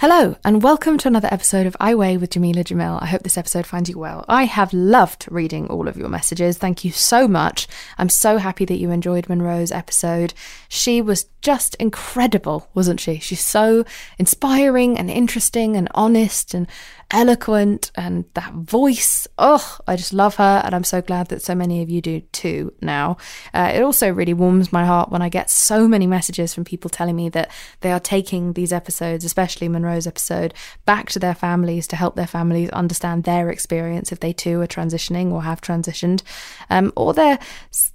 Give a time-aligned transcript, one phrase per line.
[0.00, 3.02] Hello, and welcome to another episode of I Weigh with Jamila Jamil.
[3.02, 4.24] I hope this episode finds you well.
[4.30, 6.56] I have loved reading all of your messages.
[6.56, 7.68] Thank you so much.
[7.98, 10.32] I'm so happy that you enjoyed Monroe's episode.
[10.70, 13.18] She was just incredible, wasn't she?
[13.18, 13.84] She's so
[14.18, 16.66] inspiring and interesting and honest and
[17.10, 19.26] eloquent and that voice.
[19.38, 22.20] Oh, I just love her, and I'm so glad that so many of you do
[22.32, 23.16] too now.
[23.52, 26.90] Uh, it also really warms my heart when I get so many messages from people
[26.90, 30.54] telling me that they are taking these episodes, especially Monroe's episode,
[30.84, 34.66] back to their families to help their families understand their experience if they too are
[34.66, 36.22] transitioning or have transitioned,
[36.70, 37.38] um, or they're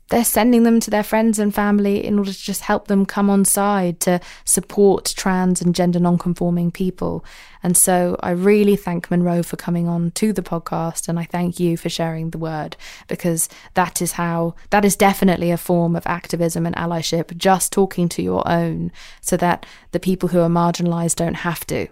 [0.09, 3.29] they're sending them to their friends and family in order to just help them come
[3.29, 7.25] on side to support trans and gender non-conforming people.
[7.63, 11.59] And so I really thank Monroe for coming on to the podcast and I thank
[11.59, 16.05] you for sharing the word because that is how that is definitely a form of
[16.05, 21.15] activism and allyship just talking to your own so that the people who are marginalized
[21.15, 21.87] don't have to.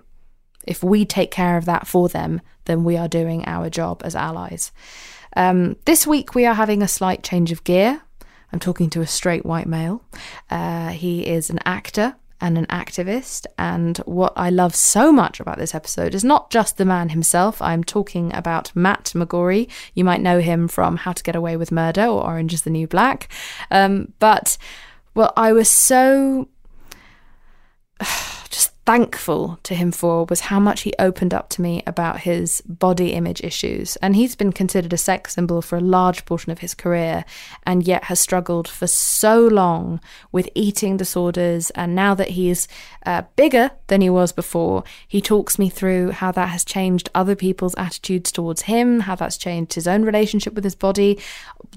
[0.65, 4.15] If we take care of that for them, then we are doing our job as
[4.15, 4.71] allies.
[5.35, 8.01] Um, this week, we are having a slight change of gear.
[8.51, 10.03] I'm talking to a straight white male.
[10.49, 13.45] Uh, he is an actor and an activist.
[13.57, 17.61] And what I love so much about this episode is not just the man himself.
[17.61, 19.69] I'm talking about Matt McGorry.
[19.93, 22.69] You might know him from How to Get Away with Murder or Orange is the
[22.69, 23.29] New Black.
[23.71, 24.57] Um, but,
[25.15, 26.49] well, I was so
[28.85, 33.13] thankful to him for was how much he opened up to me about his body
[33.13, 33.95] image issues.
[33.97, 37.23] And he's been considered a sex symbol for a large portion of his career
[37.65, 40.01] and yet has struggled for so long
[40.33, 41.69] with eating disorders.
[41.71, 42.67] And now that he's
[43.05, 47.35] uh, bigger than he was before, he talks me through how that has changed other
[47.35, 51.19] people's attitudes towards him, how that's changed his own relationship with his body,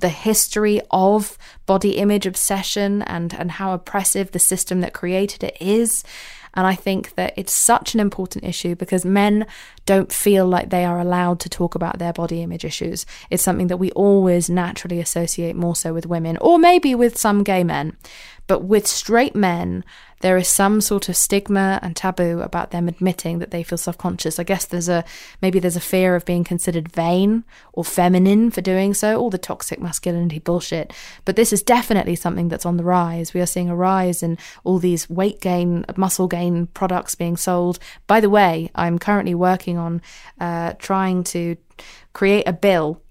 [0.00, 5.56] the history of body image obsession, and, and how oppressive the system that created it
[5.60, 6.02] is.
[6.56, 9.46] And I think that it's such an important issue because men
[9.84, 13.06] don't feel like they are allowed to talk about their body image issues.
[13.30, 17.44] It's something that we always naturally associate more so with women, or maybe with some
[17.44, 17.96] gay men.
[18.46, 19.84] But with straight men,
[20.20, 24.38] there is some sort of stigma and taboo about them admitting that they feel self-conscious.
[24.38, 25.04] I guess there's a
[25.42, 29.38] maybe there's a fear of being considered vain or feminine for doing so, all the
[29.38, 30.92] toxic masculinity bullshit.
[31.24, 33.34] But this is definitely something that's on the rise.
[33.34, 37.78] We are seeing a rise in all these weight gain, muscle gain products being sold.
[38.06, 40.00] By the way, I'm currently working on
[40.40, 41.56] uh, trying to
[42.14, 43.02] create a bill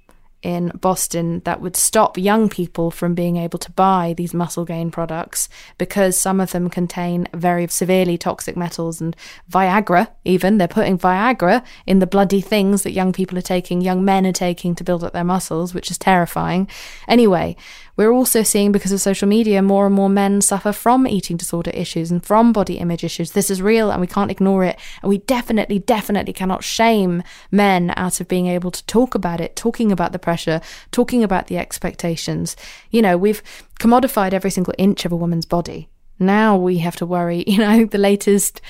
[0.42, 4.92] in Boston that would stop young people from being able to buy these muscle gain
[4.92, 9.16] products because some of them contain very severely toxic metals and
[9.52, 10.58] Viagra, even.
[10.58, 14.32] They're putting Viagra in the bloody things that young people are taking, young men are
[14.32, 16.68] taking to build up their muscles, which is terrifying.
[17.08, 17.56] Anyway,
[17.98, 21.72] we're also seeing, because of social media, more and more men suffer from eating disorder
[21.72, 23.32] issues and from body image issues.
[23.32, 24.78] This is real and we can't ignore it.
[25.02, 29.56] And we definitely, definitely cannot shame men out of being able to talk about it,
[29.56, 30.60] talking about the pressure,
[30.92, 32.56] talking about the expectations.
[32.92, 33.42] You know, we've
[33.80, 35.90] commodified every single inch of a woman's body.
[36.20, 38.62] Now we have to worry, you know, the latest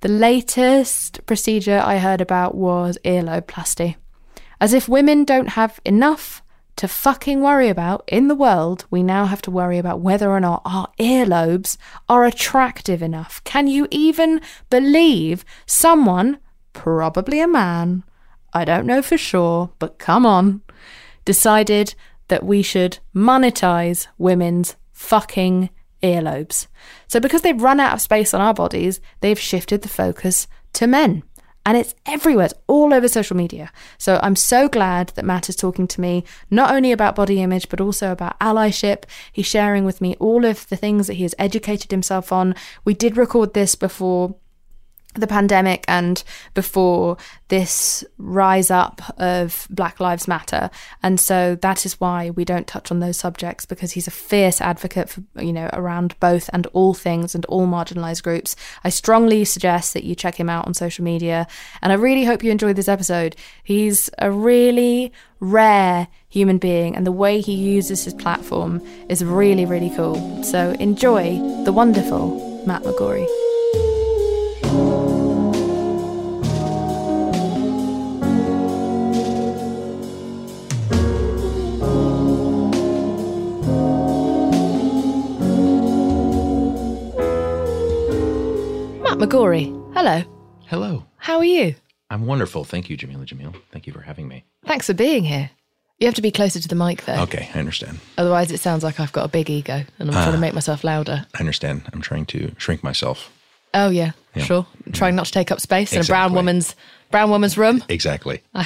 [0.00, 3.94] the latest procedure I heard about was earlobe earlobeplasty.
[4.60, 6.41] As if women don't have enough
[6.82, 10.40] to fucking worry about in the world, we now have to worry about whether or
[10.40, 11.76] not our earlobes
[12.08, 13.40] are attractive enough.
[13.44, 16.38] Can you even believe someone,
[16.72, 18.02] probably a man,
[18.52, 20.62] I don't know for sure, but come on,
[21.24, 21.94] decided
[22.26, 25.70] that we should monetize women's fucking
[26.02, 26.66] earlobes.
[27.06, 30.88] So, because they've run out of space on our bodies, they've shifted the focus to
[30.88, 31.22] men
[31.64, 32.46] and it's everywhere.
[32.46, 33.70] It's all over social media.
[33.98, 37.68] So I'm so glad that Matt is talking to me not only about body image,
[37.68, 39.04] but also about allyship.
[39.32, 42.54] He's sharing with me all of the things that he has educated himself on.
[42.84, 44.34] We did record this before
[45.14, 46.24] the pandemic and
[46.54, 47.16] before
[47.48, 50.70] this rise up of Black Lives Matter.
[51.02, 54.60] And so that is why we don't touch on those subjects because he's a fierce
[54.60, 58.56] advocate for, you know, around both and all things and all marginalized groups.
[58.84, 61.46] I strongly suggest that you check him out on social media.
[61.82, 63.36] And I really hope you enjoyed this episode.
[63.62, 68.80] He's a really rare human being and the way he uses his platform
[69.10, 70.42] is really, really cool.
[70.42, 73.28] So enjoy the wonderful Matt McGorry.
[89.22, 90.24] McGorry, hello.
[90.66, 91.04] Hello.
[91.16, 91.76] How are you?
[92.10, 92.64] I'm wonderful.
[92.64, 93.54] Thank you, Jamila Jamil.
[93.70, 94.42] Thank you for having me.
[94.66, 95.50] Thanks for being here.
[96.00, 97.22] You have to be closer to the mic though.
[97.22, 98.00] Okay, I understand.
[98.18, 100.40] Otherwise, it sounds like I've got a big ego and I'm trying to ah.
[100.40, 101.24] make myself louder.
[101.36, 101.82] I understand.
[101.92, 103.30] I'm trying to shrink myself.
[103.74, 104.42] Oh yeah, Yeah.
[104.42, 104.66] sure.
[104.90, 106.74] Trying not to take up space in a brown woman's
[107.12, 107.84] brown woman's room.
[107.88, 108.42] Exactly.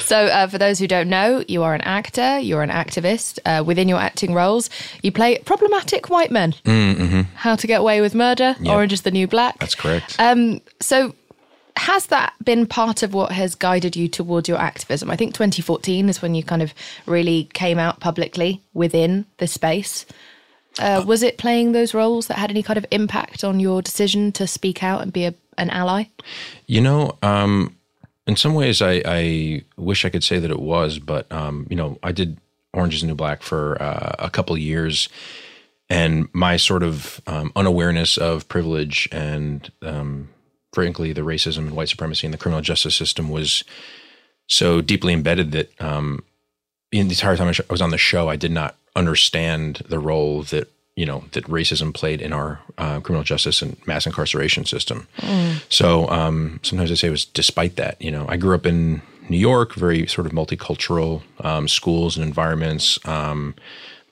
[0.00, 2.38] So, uh, for those who don't know, you are an actor.
[2.40, 3.38] You're an activist.
[3.44, 4.68] Uh, within your acting roles,
[5.02, 6.52] you play problematic white men.
[6.64, 7.20] Mm-hmm.
[7.34, 8.74] How to Get Away with Murder, Yep.
[8.74, 9.58] Orange is the New Black.
[9.60, 10.16] That's correct.
[10.18, 11.14] Um, so,
[11.76, 15.10] has that been part of what has guided you towards your activism?
[15.10, 16.74] I think 2014 is when you kind of
[17.06, 20.06] really came out publicly within the space.
[20.78, 24.32] Uh, was it playing those roles that had any kind of impact on your decision
[24.32, 26.04] to speak out and be a, an ally?
[26.66, 27.76] you know, um,
[28.26, 31.76] in some ways, I, I wish I could say that it was, but um, you
[31.76, 32.38] know, I did
[32.72, 35.08] Orange is the New Black for uh, a couple years,
[35.88, 40.28] and my sort of um, unawareness of privilege and, um,
[40.72, 43.64] frankly, the racism and white supremacy in the criminal justice system was
[44.46, 46.22] so deeply embedded that um,
[46.92, 50.42] in the entire time I was on the show, I did not understand the role
[50.44, 50.70] that
[51.00, 54.98] you know that racism played in our uh, criminal justice and mass incarceration system.
[55.70, 57.94] So um, sometimes I say it was despite that.
[58.00, 59.00] You know, I grew up in
[59.30, 63.54] New York, very sort of multicultural um, schools and environments, um,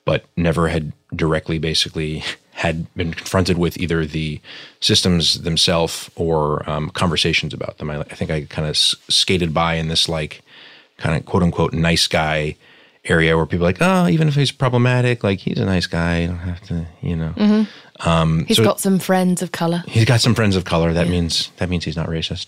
[0.06, 4.40] but never had directly, basically, had been confronted with either the
[4.80, 7.90] systems themselves or um, conversations about them.
[7.90, 10.42] I, I think I kind of s- skated by in this like
[10.96, 12.56] kind of quote unquote nice guy
[13.10, 16.20] area where people are like, oh, even if he's problematic, like he's a nice guy.
[16.22, 17.66] You don't have to, you know.
[18.46, 19.82] He's So- got some friends of color.
[19.88, 20.92] He's got some friends of color.
[20.92, 22.46] That means that means he's not racist.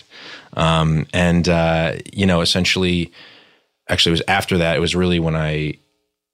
[0.56, 3.10] Um, and uh, you know, essentially,
[3.88, 4.76] actually, it was after that.
[4.76, 5.74] It was really when I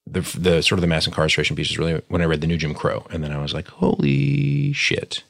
[0.07, 2.57] the the sort of the mass incarceration piece is really when I read the new
[2.59, 5.23] Jim Crow, and then I was like, holy shit,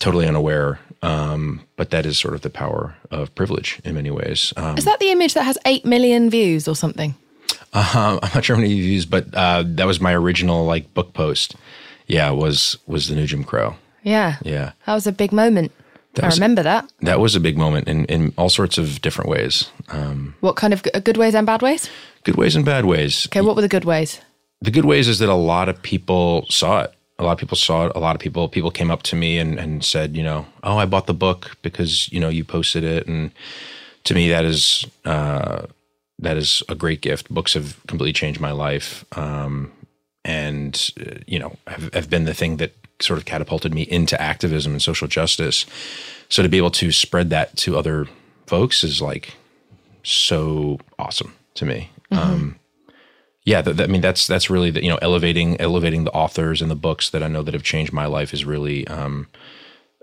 [0.00, 0.80] totally unaware.
[1.02, 4.52] Um, but that is sort of the power of privilege in many ways.
[4.56, 7.14] Um, Is that the image that has 8 million views or something?
[7.72, 11.12] Uh, I'm not sure how many used, but uh, that was my original like book
[11.12, 11.56] post.
[12.06, 13.74] Yeah, was was the new Jim Crow.
[14.02, 14.36] Yeah.
[14.42, 14.72] Yeah.
[14.86, 15.72] That was a big moment.
[16.20, 16.90] I was- remember that.
[17.02, 19.70] That was a big moment in, in all sorts of different ways.
[19.90, 21.88] Um, What kind of good ways and bad ways?
[22.24, 23.26] good ways and bad ways.
[23.26, 24.20] Okay, what were the good ways?
[24.60, 26.92] The good ways is that a lot of people saw it.
[27.18, 27.92] A lot of people saw it.
[27.94, 30.78] A lot of people people came up to me and, and said, you know, oh,
[30.78, 33.30] I bought the book because you know you posted it, and
[34.04, 35.66] to me that is uh,
[36.20, 37.32] that is a great gift.
[37.32, 39.72] Books have completely changed my life, um,
[40.24, 44.20] and uh, you know have, have been the thing that sort of catapulted me into
[44.20, 45.64] activism and social justice.
[46.28, 48.06] So to be able to spread that to other
[48.46, 49.34] folks is like
[50.02, 51.90] so awesome to me.
[52.12, 52.56] Um,
[53.44, 56.60] yeah, that, that- I mean that's that's really the, you know elevating elevating the authors
[56.62, 59.26] and the books that I know that have changed my life is really um,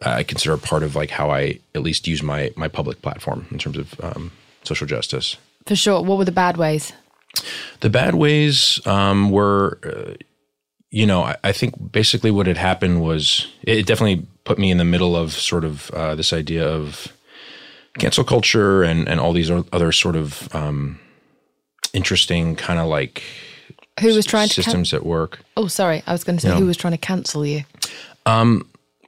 [0.02, 3.46] I consider a part of like how I at least use my my public platform
[3.52, 4.32] in terms of um,
[4.64, 5.38] social justice.
[5.68, 6.02] For sure.
[6.02, 6.94] What were the bad ways?
[7.82, 10.14] The bad ways um, were, uh,
[10.90, 14.78] you know, I, I think basically what had happened was it definitely put me in
[14.78, 17.12] the middle of sort of uh, this idea of
[18.00, 21.00] cancel culture and and all these other sort of um,
[21.94, 23.22] interesting kind of like
[24.00, 25.40] Who was trying to can- systems at work.
[25.58, 26.02] Oh, sorry.
[26.08, 26.60] I was going to say Yeah.
[26.60, 27.64] who was trying to cancel you.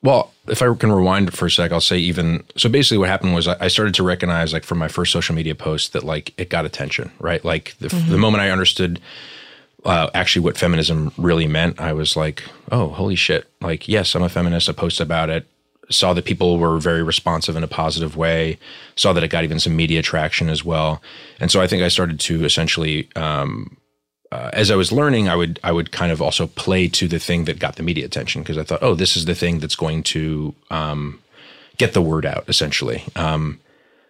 [0.02, 2.70] Well, if I can rewind for a sec, I'll say even so.
[2.70, 5.56] Basically, what happened was I I started to recognize, like, from my first social media
[5.56, 7.44] post, that like it got attention, right?
[7.44, 9.02] Like the, the moment I understood
[9.86, 13.48] uh, actually what feminism really meant, I was like, oh, holy shit!
[13.62, 14.70] Like, yes, I'm a feminist.
[14.70, 15.46] I posted about it.
[15.90, 18.58] Saw that people were very responsive in a positive way.
[18.96, 21.02] Saw that it got even some media traction as well.
[21.40, 23.76] And so I think I started to essentially um,
[24.32, 27.20] uh, as I was learning, I would I would kind of also play to the
[27.20, 29.76] thing that got the media attention because I thought, oh, this is the thing that's
[29.76, 31.20] going to um,
[31.78, 32.44] get the word out.
[32.48, 33.60] Essentially, um,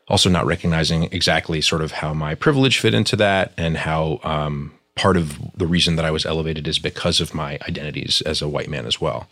[0.09, 4.73] also not recognizing exactly sort of how my privilege fit into that and how um,
[4.95, 8.49] part of the reason that I was elevated is because of my identities as a
[8.49, 9.29] white man as well.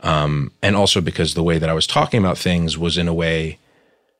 [0.00, 3.14] Um, and also because the way that I was talking about things was in a
[3.14, 3.58] way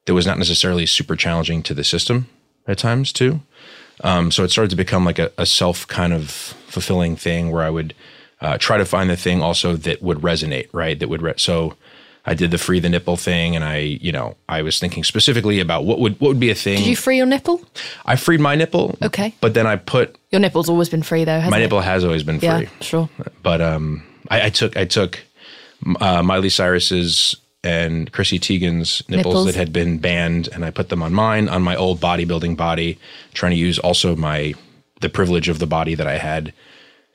[0.07, 2.29] that was not necessarily super challenging to the system
[2.67, 3.43] at times too.
[4.05, 7.63] Um, so it started to become like a, a, self kind of fulfilling thing where
[7.63, 7.95] I would
[8.41, 10.99] uh, try to find the thing also that would resonate, right?
[10.99, 11.75] That would re- so
[12.29, 15.61] I did the free the nipple thing, and I, you know, I was thinking specifically
[15.61, 16.79] about what would what would be a thing.
[16.79, 17.63] Did you free your nipple?
[18.05, 18.97] I freed my nipple.
[19.03, 19.35] Okay.
[19.41, 21.41] But then I put your nipple's always been free though.
[21.41, 21.63] Hasn't my it?
[21.63, 22.49] nipple has always been free.
[22.49, 23.09] Yeah, sure.
[23.43, 25.21] But um, I, I took I took
[26.01, 27.35] uh, Miley Cyrus's
[27.65, 31.49] and Chrissy Teigen's nipples, nipples, that had been banned, and I put them on mine
[31.49, 32.99] on my old bodybuilding body,
[33.35, 34.55] trying to use also my
[35.01, 36.53] the privilege of the body that I had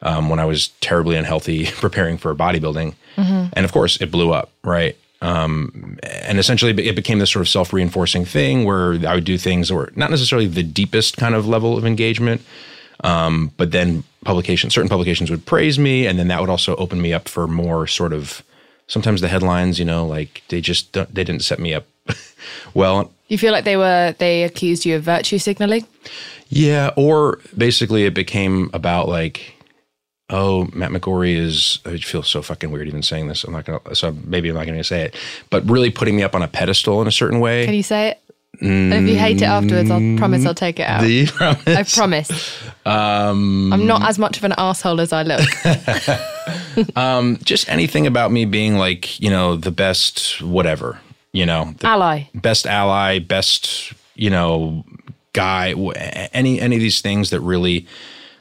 [0.01, 3.45] um, when I was terribly unhealthy, preparing for bodybuilding, mm-hmm.
[3.53, 4.97] and of course it blew up, right?
[5.21, 9.38] Um, and essentially, it became this sort of self reinforcing thing where I would do
[9.38, 12.41] things that were not necessarily the deepest kind of level of engagement,
[13.05, 17.01] um, but then publications, certain publications would praise me, and then that would also open
[17.01, 18.43] me up for more sort of
[18.93, 21.85] sometimes the headlines, you know, like they just they didn't set me up
[22.75, 23.12] well.
[23.27, 25.88] You feel like they were they accused you of virtue signaling?
[26.50, 29.55] Yeah, or basically it became about like,
[30.29, 31.79] oh, Matt McGorry is.
[31.85, 33.43] I feel so fucking weird even saying this.
[33.43, 33.95] I'm not gonna.
[33.95, 35.15] So maybe I'm not gonna say it,
[35.50, 37.65] but really putting me up on a pedestal in a certain way.
[37.65, 38.22] Can you say it?
[38.63, 41.01] Mm, if you hate it afterwards, I'll promise I'll take it out.
[41.01, 41.67] Do you promise?
[41.67, 42.63] I promise.
[42.86, 45.41] Um, I'm not as much of an asshole as I look.
[46.96, 51.00] um, just anything about me being like, you know, the best whatever,
[51.34, 54.86] you know, ally, best ally, best, you know,
[55.34, 55.74] guy,
[56.34, 57.86] any any of these things that really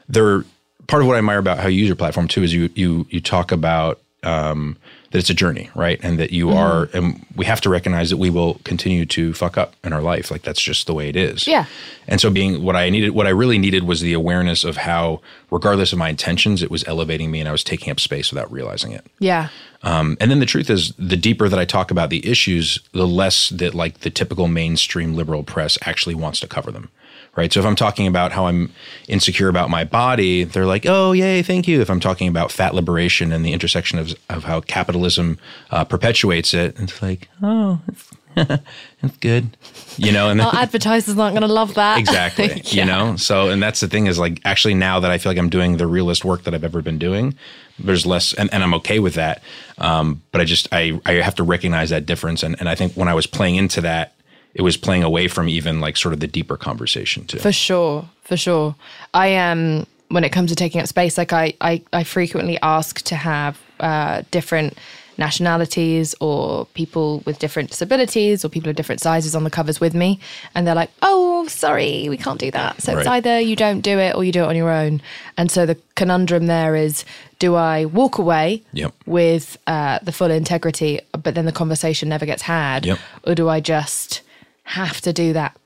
[0.07, 0.45] they're
[0.87, 3.05] part of what I admire about how you use your platform too is you you
[3.09, 4.77] you talk about um,
[5.13, 5.99] that it's a journey, right?
[6.01, 6.57] And that you mm-hmm.
[6.57, 10.01] are, and we have to recognize that we will continue to fuck up in our
[10.01, 10.31] life.
[10.31, 11.45] Like that's just the way it is.
[11.45, 11.65] Yeah.
[12.07, 15.21] And so, being what I needed, what I really needed was the awareness of how,
[15.51, 18.51] regardless of my intentions, it was elevating me and I was taking up space without
[18.51, 19.05] realizing it.
[19.19, 19.49] Yeah.
[19.83, 23.07] Um, and then the truth is, the deeper that I talk about the issues, the
[23.07, 26.89] less that like the typical mainstream liberal press actually wants to cover them
[27.35, 27.51] right?
[27.51, 28.71] So if I'm talking about how I'm
[29.07, 32.73] insecure about my body, they're like, "Oh, yay, thank you." If I'm talking about fat
[32.75, 35.37] liberation and the intersection of of how capitalism
[35.71, 38.09] uh, perpetuates it, it's like, "Oh, it's,
[39.01, 39.57] it's good,"
[39.97, 40.29] you know.
[40.29, 42.47] And then, well, advertisers aren't going to love that, exactly.
[42.65, 42.83] yeah.
[42.83, 45.39] You know, so and that's the thing is like actually now that I feel like
[45.39, 47.35] I'm doing the realest work that I've ever been doing,
[47.79, 49.41] there's less, and, and I'm okay with that.
[49.79, 52.93] Um, but I just I I have to recognize that difference, and and I think
[52.93, 54.12] when I was playing into that
[54.53, 57.39] it was playing away from even like sort of the deeper conversation too.
[57.39, 58.75] For sure, for sure.
[59.13, 62.59] I am um, when it comes to taking up space, like I I, I frequently
[62.61, 64.77] ask to have uh, different
[65.17, 69.93] nationalities or people with different disabilities or people of different sizes on the covers with
[69.93, 70.19] me
[70.55, 73.01] and they're like oh sorry we can't do that so right.
[73.01, 75.01] it's either you don't do it or you do it on your own
[75.37, 77.05] and so the conundrum there is
[77.37, 78.91] do i walk away yep.
[79.05, 82.97] with uh, the full integrity but then the conversation never gets had yep.
[83.25, 84.21] or do i just
[84.63, 85.57] have to do that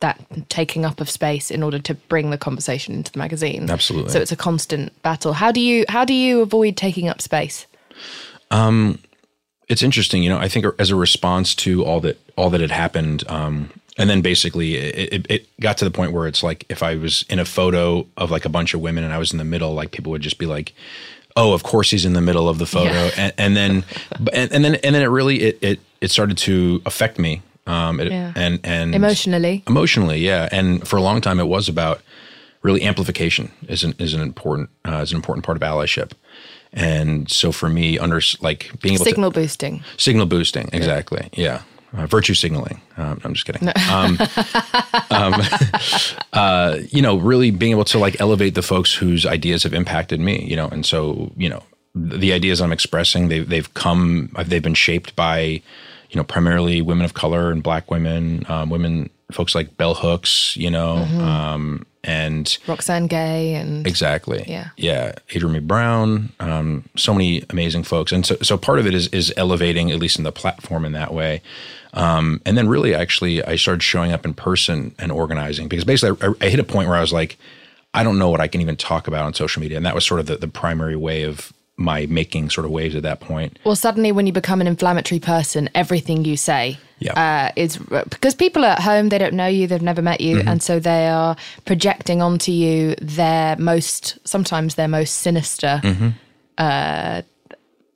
[0.00, 3.70] that taking up of space in order to bring the conversation into the magazine.
[3.70, 4.12] Absolutely.
[4.12, 5.32] So it's a constant battle.
[5.32, 7.66] How do you how do you avoid taking up space?
[8.50, 8.98] Um,
[9.68, 10.22] it's interesting.
[10.22, 13.70] You know, I think as a response to all that all that had happened, um,
[13.96, 16.96] and then basically it, it, it, got to the point where it's like if I
[16.96, 19.44] was in a photo of like a bunch of women and I was in the
[19.44, 20.74] middle, like people would just be like,
[21.36, 23.10] "Oh, of course he's in the middle of the photo," yeah.
[23.16, 23.84] and, and, then
[24.32, 28.00] and, and then and then it really it it it started to affect me um,
[28.00, 28.32] it, yeah.
[28.36, 30.48] and and emotionally, emotionally, yeah.
[30.52, 32.00] And for a long time, it was about
[32.62, 36.12] really amplification is an is an important uh, is an important part of allyship.
[36.72, 41.62] And so for me, under like being able signal to, boosting, signal boosting, exactly, yeah.
[41.96, 42.80] Uh, virtue signaling.
[42.98, 43.64] Um, I'm just kidding.
[43.64, 43.72] No.
[43.90, 44.18] um,
[45.10, 45.40] um,
[46.32, 50.20] uh, you know, really being able to like elevate the folks whose ideas have impacted
[50.20, 50.44] me.
[50.44, 51.62] You know, and so you know,
[51.94, 55.62] the ideas I'm expressing, they've they've come, they've been shaped by
[56.10, 60.56] you know, primarily women of color and black women, um, women, folks like Bell Hooks,
[60.56, 61.20] you know, mm-hmm.
[61.20, 68.12] um, and Roxane Gay and exactly, yeah, yeah, Adrienne Brown, um, so many amazing folks,
[68.12, 70.92] and so so part of it is is elevating at least in the platform in
[70.92, 71.42] that way,
[71.94, 76.28] um, and then really actually I started showing up in person and organizing because basically
[76.40, 77.36] I, I hit a point where I was like.
[77.94, 79.78] I don't know what I can even talk about on social media.
[79.78, 82.94] And that was sort of the, the primary way of my making sort of waves
[82.94, 83.58] at that point.
[83.64, 87.48] Well, suddenly when you become an inflammatory person, everything you say yeah.
[87.48, 87.76] uh, is
[88.08, 90.48] because people at home they don't know you, they've never met you, mm-hmm.
[90.48, 95.80] and so they are projecting onto you their most sometimes their most sinister.
[95.82, 96.08] Mm-hmm.
[96.58, 97.22] Uh,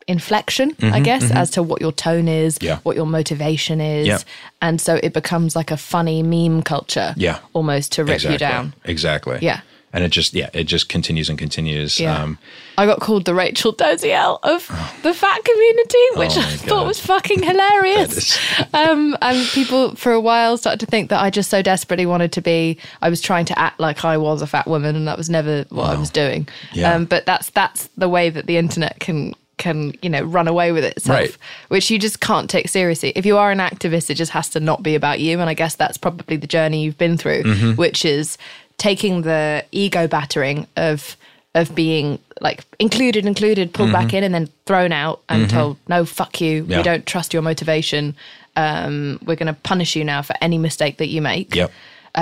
[0.07, 1.37] inflection, mm-hmm, I guess, mm-hmm.
[1.37, 2.81] as to what your tone is, yeah.
[2.83, 4.09] what your motivation is.
[4.09, 4.19] Yeah.
[4.61, 7.39] And so it becomes like a funny meme culture yeah.
[7.53, 8.33] almost to rip exactly.
[8.33, 8.75] you down.
[8.85, 9.39] Exactly.
[9.41, 9.61] Yeah.
[9.93, 11.99] And it just yeah, it just continues and continues.
[11.99, 12.23] Yeah.
[12.23, 12.39] Um,
[12.79, 14.69] I got called the Rachel Dolezal of
[15.03, 18.39] the fat community, which Oh I my thought was fucking hilarious.
[18.75, 22.31] um, and people for a while started to think that I just so desperately wanted
[22.33, 22.79] to be.
[23.03, 25.65] I was trying to act like I was a fat woman, and that was never
[25.71, 26.47] what I was doing.
[26.73, 26.95] Yeah.
[26.95, 30.71] Um, but that's that's the way that the internet can can you know run away
[30.73, 31.37] with itself, Right.
[31.69, 33.13] which you just can't take seriously.
[33.17, 35.41] If you are an activist, it just has to not be about you.
[35.41, 37.73] And I guess that's probably the journey you've been through, Mm-hmm.
[37.73, 38.39] which is
[38.81, 41.17] taking the ego battering of
[41.55, 46.05] of being like included, included, pulled back in, and then thrown out and told, "No,
[46.05, 46.63] fuck you.
[46.63, 46.71] Mm-hmm.
[46.73, 46.77] Yeah.
[46.79, 48.17] We don't trust your motivation.
[48.57, 51.71] Um, we're going to punish you now for any mistake that you make." Yep.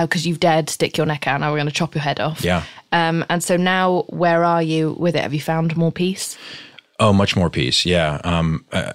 [0.03, 1.41] Because you've dared stick your neck out.
[1.41, 2.45] Now we're going to chop your head off.
[2.45, 2.65] Yeah.
[2.93, 5.23] Um, and so now, where are you with it?
[5.23, 6.37] Have you found more peace?
[7.01, 7.87] Oh, much more peace.
[7.87, 8.21] Yeah.
[8.25, 8.93] Um, uh,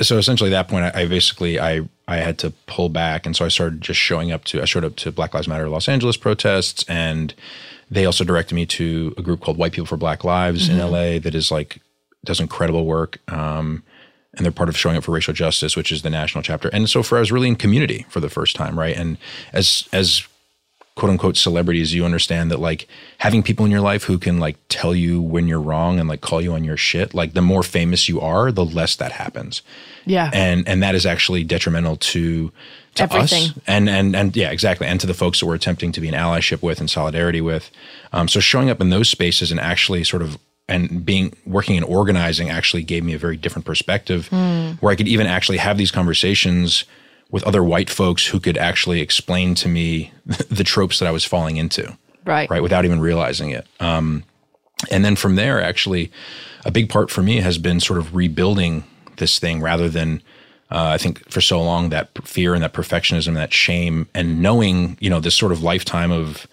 [0.00, 3.36] so essentially, at that point, I, I basically I I had to pull back, and
[3.36, 5.88] so I started just showing up to I showed up to Black Lives Matter Los
[5.88, 7.32] Angeles protests, and
[7.90, 11.18] they also directed me to a group called White People for Black Lives in LA
[11.20, 11.80] that is like
[12.24, 13.18] does incredible work.
[13.32, 13.84] Um,
[14.34, 16.68] and they're part of showing up for racial justice, which is the national chapter.
[16.68, 18.96] And so for I was really in community for the first time, right?
[18.96, 19.18] And
[19.52, 20.26] as as
[21.00, 24.58] quote unquote celebrities, you understand that like having people in your life who can like
[24.68, 27.62] tell you when you're wrong and like call you on your shit, like the more
[27.62, 29.62] famous you are, the less that happens.
[30.04, 30.28] Yeah.
[30.34, 32.52] And and that is actually detrimental to
[32.96, 33.48] to Everything.
[33.48, 36.08] us and and and yeah, exactly, and to the folks that we're attempting to be
[36.08, 37.70] an allyship with and solidarity with.
[38.12, 40.36] Um, so showing up in those spaces and actually sort of
[40.68, 44.28] and being working and organizing actually gave me a very different perspective
[44.80, 46.84] where I could even actually have these conversations
[47.30, 51.24] with other white folks who could actually explain to me the tropes that I was
[51.24, 52.48] falling into right.
[52.50, 54.24] right without even realizing it um,
[54.90, 56.10] and then from there actually
[56.64, 58.84] a big part for me has been sort of rebuilding
[59.16, 60.22] this thing rather than
[60.70, 64.40] uh, i think for so long that fear and that perfectionism and that shame and
[64.40, 66.46] knowing you know this sort of lifetime of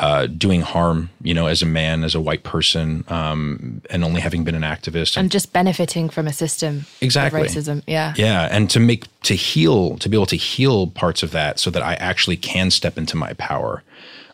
[0.00, 4.20] uh, doing harm you know as a man as a white person um, and only
[4.20, 7.40] having been an activist And just benefiting from a system Exactly.
[7.42, 7.82] of racism.
[7.86, 8.14] Yeah.
[8.16, 11.70] yeah, and to make to heal, to be able to heal parts of that, so
[11.70, 13.82] that I actually can step into my power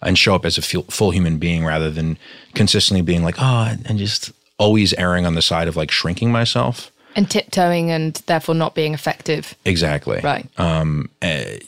[0.02, 2.16] and show up as a full, full human being, rather than
[2.54, 6.90] consistently being like, oh, and just always erring on the side of like shrinking myself.
[7.16, 9.54] And tiptoeing and therefore not being effective.
[9.64, 10.20] Exactly.
[10.22, 10.48] Right.
[10.58, 10.94] Uh,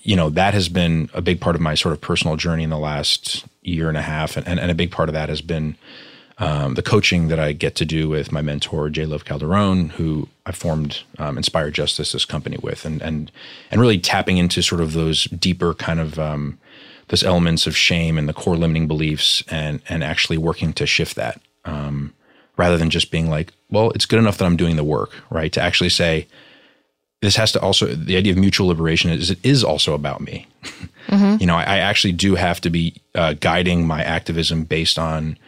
[0.02, 2.70] you know, that has been a big part of my sort of personal journey in
[2.70, 5.42] the last year and a half, and and, and a big part of that has
[5.42, 5.76] been.
[6.38, 9.04] Um, the coaching that I get to do with my mentor J.
[9.04, 13.30] Love Calderon, who I formed um, Justice, this company with, and and
[13.70, 16.58] and really tapping into sort of those deeper kind of um,
[17.08, 21.14] those elements of shame and the core limiting beliefs, and and actually working to shift
[21.16, 22.12] that, um,
[22.56, 25.52] rather than just being like, well, it's good enough that I'm doing the work, right?
[25.52, 26.26] To actually say,
[27.22, 30.46] this has to also the idea of mutual liberation is it is also about me.
[31.40, 35.38] You know, I, I actually do have to be uh, guiding my activism based on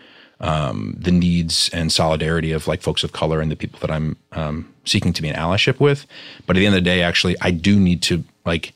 [0.40, 4.16] um, the needs and solidarity of like folks of color and the people that I'm
[4.32, 6.06] um, seeking to be an allyship with.
[6.46, 8.72] But at the end of the day, actually, I do need to like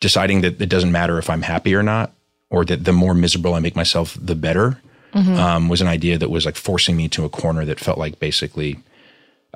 [0.00, 2.12] deciding that it doesn't matter if I'm happy or not,
[2.48, 4.80] or that the more miserable I make myself, the better.
[5.14, 8.18] Um, was an idea that was like forcing me to a corner that felt like
[8.18, 8.78] basically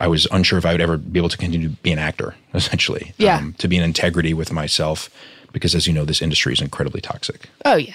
[0.00, 2.34] I was unsure if I would ever be able to continue to be an actor,
[2.54, 3.12] essentially.
[3.18, 3.50] Yeah.
[3.58, 5.11] to be in integrity with myself,
[5.52, 7.48] because as you know, this industry is incredibly toxic.
[7.64, 7.94] Oh, yeah.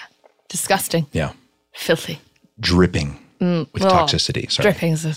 [0.50, 1.08] Disgusting.
[1.12, 1.32] Yeah.
[1.74, 2.20] Filthy.
[2.60, 4.50] Dripping with oh, toxicity.
[4.52, 4.72] Sorry.
[4.72, 5.16] Dripping is a.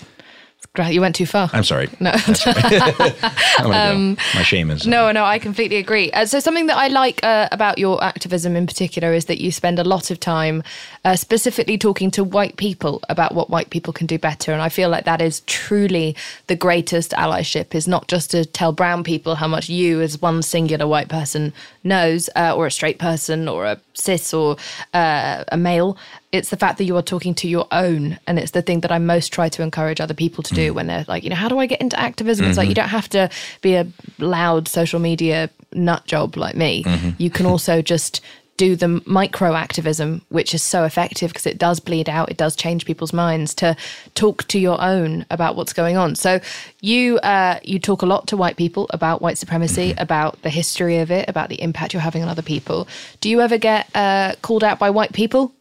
[0.91, 1.49] You went too far.
[1.53, 1.89] I'm sorry.
[1.99, 2.11] no.
[2.41, 4.15] Go.
[4.35, 4.85] My shame is.
[4.85, 6.11] Um, No, no, I completely agree.
[6.11, 9.51] Uh, so, something that I like uh, about your activism in particular is that you
[9.51, 10.61] spend a lot of time
[11.07, 14.51] uh, specifically talking to white people about what white people can do better.
[14.51, 16.17] And I feel like that is truly
[16.47, 20.41] the greatest allyship, is not just to tell brown people how much you, as one
[20.41, 24.57] singular white person, knows, uh, or a straight person, or a cis, or
[24.93, 25.97] uh, a male.
[26.33, 28.19] It's the fact that you are talking to your own.
[28.27, 30.87] And it's the thing that I most try to encourage other people to do when
[30.87, 32.47] they're like, you know, how do I get into activism?
[32.47, 33.29] It's like, you don't have to
[33.61, 33.87] be a
[34.19, 36.83] loud social media nut job like me.
[37.17, 38.19] You can also just
[38.57, 42.55] do the micro activism, which is so effective because it does bleed out, it does
[42.55, 43.75] change people's minds to
[44.15, 46.15] talk to your own about what's going on.
[46.15, 46.39] So
[46.81, 50.97] you uh, you talk a lot to white people about white supremacy, about the history
[50.97, 52.87] of it, about the impact you're having on other people.
[53.21, 55.53] Do you ever get uh, called out by white people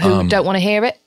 [0.00, 0.98] who don't want to hear it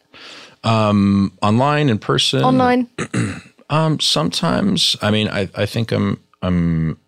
[0.63, 2.89] Online, in person, online?
[3.71, 4.97] Um, sometimes.
[5.01, 6.99] I mean, I, I think I'm I'm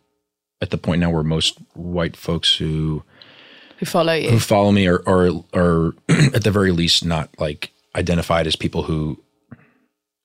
[0.62, 3.04] at the point now where most white folks who
[3.84, 4.30] Who follow you?
[4.30, 5.93] who follow me are are are
[6.34, 9.19] at the very least not like identified as people who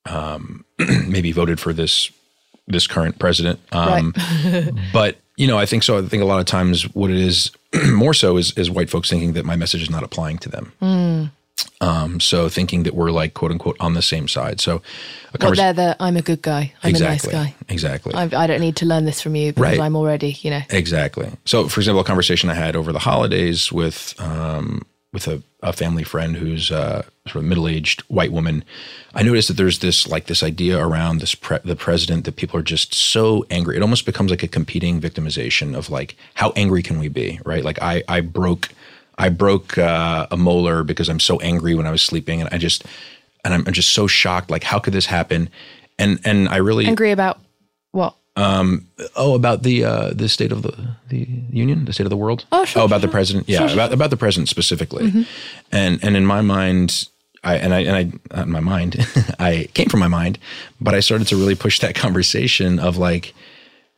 [0.05, 0.65] um
[1.07, 2.11] maybe voted for this
[2.67, 3.59] this current president.
[3.71, 4.13] Um
[4.93, 5.97] but you know, I think so.
[5.97, 7.51] I think a lot of times what it is
[7.91, 11.31] more so is is white folks thinking that my message is not applying to them.
[11.81, 14.59] Um, so thinking that we're like quote unquote on the same side.
[14.61, 14.81] So
[15.33, 16.73] a Well, they're the I'm a good guy.
[16.83, 17.55] I'm exactly, a nice guy.
[17.69, 18.13] exactly.
[18.13, 19.79] I, I don't need to learn this from you because Right.
[19.79, 20.61] I'm already, you know.
[20.69, 21.29] Exactly.
[21.45, 25.73] So, for example, a conversation I had over the holidays with um, with a, a
[25.73, 28.63] family friend who's a sort of middle aged white woman,
[29.15, 32.59] I noticed that there's this like this idea around this pre- the president that people
[32.59, 33.75] are just so angry.
[33.75, 37.63] It almost becomes like a competing victimization of like how angry can we be, right?
[37.63, 38.69] Like I I broke
[39.19, 42.57] I broke uh, a molar because I'm so angry when I was sleeping, and I
[42.57, 42.85] just
[43.43, 44.49] and I'm, I'm just so shocked.
[44.49, 45.49] Like how could this happen?
[45.97, 47.39] And and I really Angry about
[47.91, 48.15] what?
[49.15, 52.45] Oh, about the uh, the state of the the union, the state of the world.
[52.51, 53.49] Oh, sure, Oh, about the president.
[53.49, 55.07] Yeah, Sure, sure, about about the president specifically.
[55.07, 55.21] Mm-hmm.
[55.73, 57.09] And and in my mind,
[57.43, 59.05] I and I and I not in my mind,
[59.39, 60.39] I came from my mind,
[60.79, 63.33] but I started to really push that conversation of like,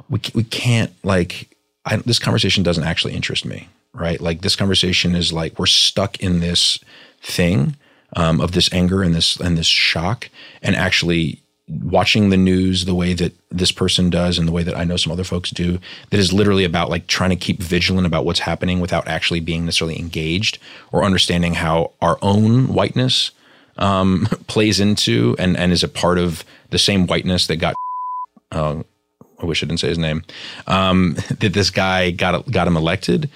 [0.10, 1.56] we we can't like
[1.86, 4.20] I, this conversation doesn't actually interest me, right?
[4.20, 6.80] Like this conversation is like we're stuck in this
[7.22, 7.76] thing
[8.16, 10.30] um, of this anger and this and this shock,
[10.62, 14.76] and actually watching the news the way that this person does and the way that
[14.76, 18.06] I know some other folks do, that is literally about like trying to keep vigilant
[18.06, 20.58] about what's happening without actually being necessarily engaged
[20.92, 23.32] or understanding how our own whiteness
[23.78, 27.76] um, plays into and and is a part of the same whiteness that got.
[28.52, 28.84] Uh,
[29.40, 30.24] I wish I didn't say his name.
[30.68, 33.30] Um, that this guy got got him elected.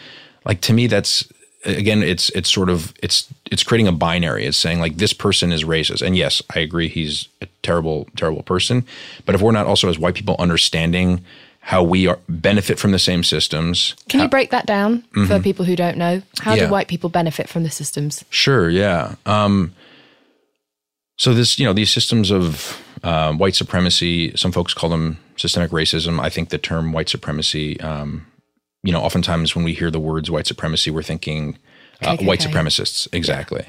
[0.46, 1.28] Like to me, that's
[1.66, 4.46] again, it's it's sort of it's it's creating a binary.
[4.46, 8.44] It's saying like this person is racist, and yes, I agree, he's a terrible terrible
[8.44, 8.86] person.
[9.26, 11.24] But if we're not also as white people understanding
[11.60, 15.66] how we are benefit from the same systems, Can you break that down for people
[15.66, 16.22] who don't know?
[16.40, 16.60] How Mm-hmm.
[16.60, 16.66] Yeah.
[16.68, 18.24] do white people benefit from the systems?
[18.30, 19.16] Sure, yeah.
[19.26, 19.74] Um,
[21.18, 25.72] so this, you know, these systems of uh, white supremacy, some folks call them systemic
[25.72, 26.20] racism.
[26.20, 28.28] I think the term white supremacy, um,
[28.86, 31.58] you know, oftentimes when we hear the words white supremacy, we're thinking
[32.02, 33.66] uh, white supremacists, exactly.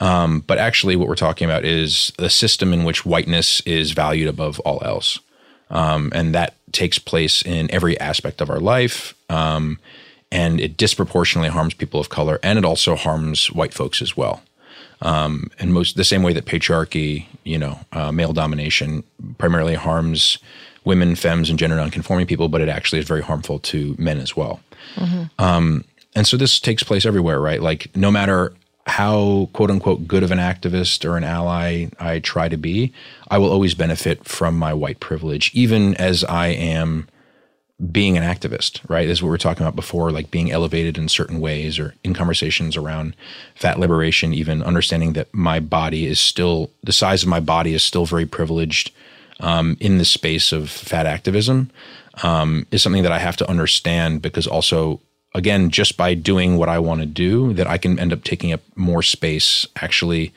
[0.00, 4.28] Um, but actually, what we're talking about is a system in which whiteness is valued
[4.28, 5.20] above all else,
[5.70, 9.14] um, and that takes place in every aspect of our life.
[9.28, 9.78] Um,
[10.32, 14.42] and it disproportionately harms people of color, and it also harms white folks as well.
[15.00, 19.04] Um, and most the same way that patriarchy, you know, uh, male domination
[19.38, 20.38] primarily harms
[20.84, 24.36] women, femmes, and gender nonconforming people, but it actually is very harmful to men as
[24.36, 24.60] well.
[25.38, 27.60] Um, and so this takes place everywhere, right?
[27.60, 28.52] Like no matter
[28.86, 32.92] how quote unquote good of an activist or an ally I try to be,
[33.28, 37.08] I will always benefit from my white privilege, even as I am
[37.90, 39.06] being an activist, right?
[39.06, 41.94] This is what we were talking about before, like being elevated in certain ways or
[42.04, 43.16] in conversations around
[43.56, 47.82] fat liberation, even understanding that my body is still, the size of my body is
[47.82, 48.92] still very privileged
[49.40, 51.70] um, in the space of fat activism
[52.22, 55.00] um, is something that I have to understand because also,
[55.34, 58.52] again, just by doing what I want to do, that I can end up taking
[58.52, 60.32] up more space actually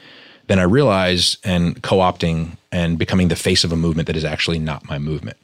[0.48, 4.26] than I realize and co opting and becoming the face of a movement that is
[4.26, 5.38] actually not my movement.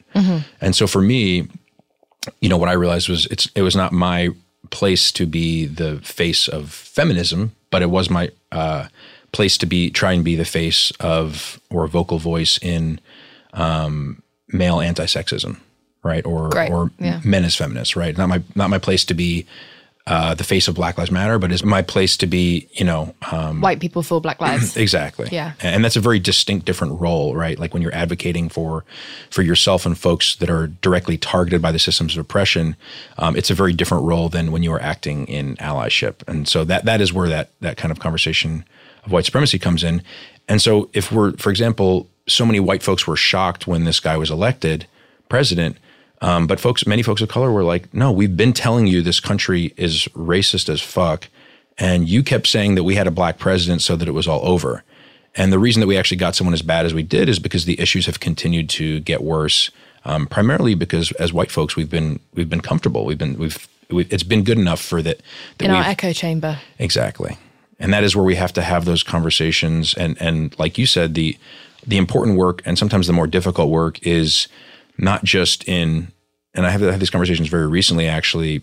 [0.61, 1.47] And so for me,
[2.39, 4.29] you know what I realized was it's it was not my
[4.69, 8.87] place to be the face of feminism, but it was my uh,
[9.33, 12.99] place to be try and be the face of or a vocal voice in
[13.53, 15.57] um, male anti-sexism,
[16.03, 16.25] right?
[16.25, 17.21] Or Great, or yeah.
[17.23, 18.17] men as feminists, right?
[18.17, 19.45] Not my not my place to be
[20.05, 23.15] uh, the face of Black Lives Matter, but it's my place to be, you know,
[23.31, 24.75] um, White people for Black Lives.
[24.75, 25.29] Exactly.
[25.31, 25.53] Yeah.
[25.61, 27.57] And that's a very distinct different role, right?
[27.57, 28.83] Like when you're advocating for
[29.29, 32.75] for yourself and folks that are directly targeted by the systems of oppression,
[33.17, 36.15] um, it's a very different role than when you are acting in allyship.
[36.27, 38.65] And so that that is where that that kind of conversation
[39.05, 40.01] of white supremacy comes in.
[40.49, 44.17] And so if we're, for example, so many white folks were shocked when this guy
[44.17, 44.87] was elected
[45.29, 45.77] president.
[46.21, 49.19] Um, but folks, many folks of color were like, no, we've been telling you this
[49.19, 51.27] country is racist as fuck.
[51.77, 54.45] And you kept saying that we had a black president so that it was all
[54.47, 54.83] over.
[55.35, 57.65] And the reason that we actually got someone as bad as we did is because
[57.65, 59.71] the issues have continued to get worse.
[60.05, 63.05] Um, primarily because as white folks, we've been we've been comfortable.
[63.05, 65.21] We've been we've, we it's been good enough for that.
[65.57, 66.59] that in our echo chamber.
[66.77, 67.37] Exactly.
[67.79, 71.15] And that is where we have to have those conversations and and like you said
[71.15, 71.37] the
[71.85, 74.47] the important work and sometimes the more difficult work is
[74.97, 76.11] not just in
[76.53, 78.61] and I have had these conversations very recently actually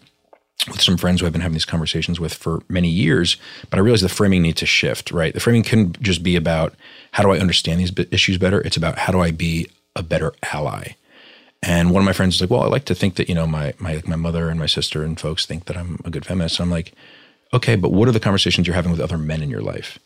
[0.69, 3.39] with some friends who I've been having these conversations with for many years,
[3.71, 5.33] but I realize the framing needs to shift, right?
[5.33, 6.75] The framing can just be about
[7.13, 8.61] how do I understand these issues better?
[8.61, 10.97] It's about how do I be a better ally?
[11.63, 13.47] And one of my friends is like, well, I like to think that, you know,
[13.47, 16.59] my my my mother and my sister and folks think that I'm a good feminist.
[16.59, 16.93] And I'm like,
[17.53, 19.99] okay, but what are the conversations you're having with other men in your life?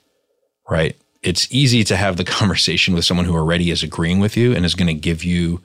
[0.69, 0.97] Right?
[1.25, 4.65] It's easy to have the conversation with someone who already is agreeing with you and
[4.65, 5.61] is going to give you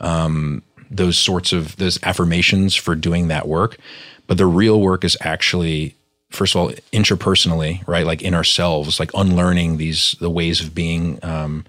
[0.00, 3.78] um, those sorts of those affirmations for doing that work.
[4.26, 5.94] But the real work is actually
[6.34, 8.04] first of all, interpersonally, right?
[8.04, 11.64] Like in ourselves, like unlearning these the ways of being um,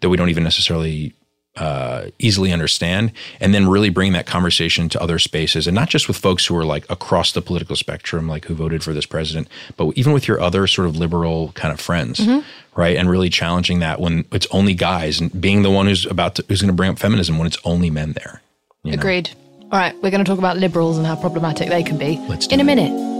[0.00, 1.14] that we don't even necessarily
[1.56, 6.08] uh, easily understand, and then really bring that conversation to other spaces, and not just
[6.08, 9.48] with folks who are like across the political spectrum, like who voted for this president,
[9.76, 12.40] but even with your other sort of liberal kind of friends, Mm-hmm.
[12.80, 12.96] right?
[12.96, 16.44] And really challenging that when it's only guys, and being the one who's about to
[16.48, 18.40] who's going to bring up feminism when it's only men there.
[18.84, 18.98] you know?
[18.98, 19.30] Agreed.
[19.72, 22.46] All right, we're going to talk about liberals and how problematic they can be Let's
[22.46, 23.19] do in a minute.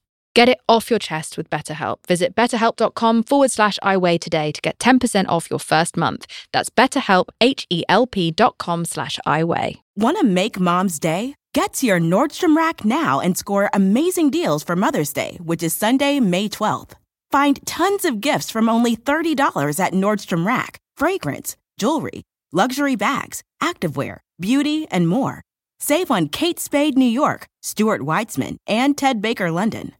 [0.33, 1.97] Get it off your chest with BetterHelp.
[2.07, 6.25] Visit betterhelp.com forward slash iWeigh today to get 10% off your first month.
[6.53, 9.79] That's betterhelp, H-E-L-P dot com slash iWeigh.
[9.97, 11.35] Want to make mom's day?
[11.53, 15.75] Get to your Nordstrom Rack now and score amazing deals for Mother's Day, which is
[15.75, 16.93] Sunday, May 12th.
[17.29, 19.35] Find tons of gifts from only $30
[19.83, 25.41] at Nordstrom Rack fragrance, jewelry, luxury bags, activewear, beauty, and more.
[25.79, 29.93] Save on Kate Spade New York, Stuart Weitzman, and Ted Baker London.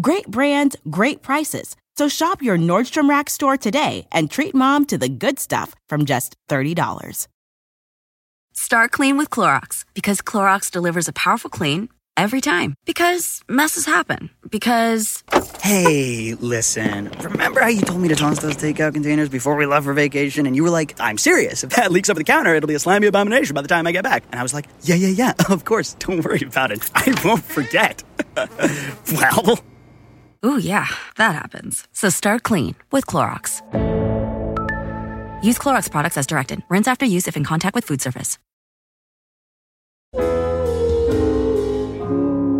[0.00, 1.74] Great brands, great prices.
[1.96, 6.04] So shop your Nordstrom Rack store today and treat mom to the good stuff from
[6.04, 7.26] just $30.
[8.52, 12.74] Start clean with Clorox because Clorox delivers a powerful clean every time.
[12.84, 14.28] Because messes happen.
[14.50, 15.24] Because
[15.62, 17.10] Hey, listen.
[17.20, 20.46] Remember how you told me to toss those takeout containers before we left for vacation?
[20.46, 21.64] And you were like, I'm serious.
[21.64, 23.92] If that leaks over the counter, it'll be a slimy abomination by the time I
[23.92, 24.24] get back.
[24.30, 25.94] And I was like, yeah, yeah, yeah, of course.
[25.94, 26.88] Don't worry about it.
[26.94, 28.02] I won't forget.
[28.36, 29.58] well,
[30.46, 31.88] Ooh, yeah, that happens.
[31.92, 33.60] So start clean with Clorox.
[35.42, 36.62] Use Clorox products as directed.
[36.68, 38.38] Rinse after use if in contact with food surface.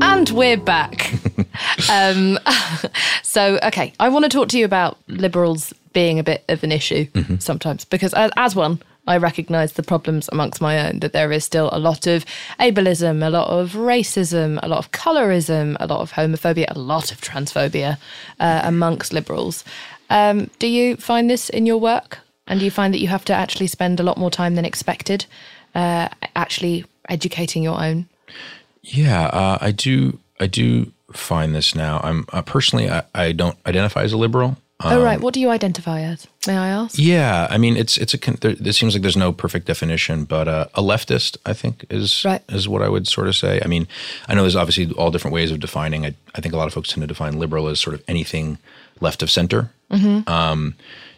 [0.02, 1.12] And we're back.
[1.90, 2.38] um,
[3.22, 6.72] so, okay, I want to talk to you about liberals being a bit of an
[6.72, 7.06] issue
[7.38, 11.44] sometimes because, as, as one, I recognise the problems amongst my own that there is
[11.44, 12.24] still a lot of
[12.60, 17.10] ableism, a lot of racism, a lot of colorism, a lot of homophobia, a lot
[17.10, 17.98] of transphobia
[18.38, 19.64] uh, amongst liberals.
[20.10, 22.18] Um, do you find this in your work?
[22.46, 24.64] And do you find that you have to actually spend a lot more time than
[24.64, 25.26] expected
[25.74, 28.08] uh, actually educating your own?
[28.82, 30.18] Yeah, uh, I do.
[30.40, 32.00] I do find this now.
[32.02, 34.56] I'm uh, personally, I, I don't identify as a liberal.
[34.80, 35.20] Oh, right.
[35.20, 36.26] What do you identify as?
[36.46, 36.96] May I ask?
[36.98, 38.18] Yeah, I mean, it's it's a.
[38.18, 42.24] There, it seems like there's no perfect definition, but uh, a leftist, I think, is
[42.24, 42.42] Right.
[42.48, 43.60] is what I would sort of say.
[43.64, 43.88] I mean,
[44.28, 46.06] I know there's obviously all different ways of defining.
[46.06, 48.58] I, I think a lot of folks tend to define liberal as sort of anything
[49.00, 49.70] left of center.
[50.26, 50.74] Um,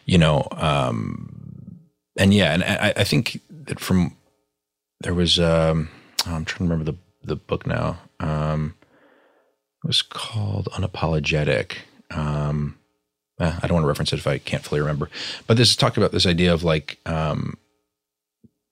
[0.06, 1.78] you know, um,
[2.16, 4.16] and yeah, and I, I think that from
[5.00, 5.88] there was um,
[6.26, 7.98] oh, I'm trying to remember the the book now.
[8.20, 8.74] Um,
[9.84, 11.76] it was called Unapologetic.
[12.10, 12.76] Um,
[13.40, 15.08] eh, I don't want to reference it if I can't fully remember.
[15.46, 17.56] But this is talking about this idea of like um,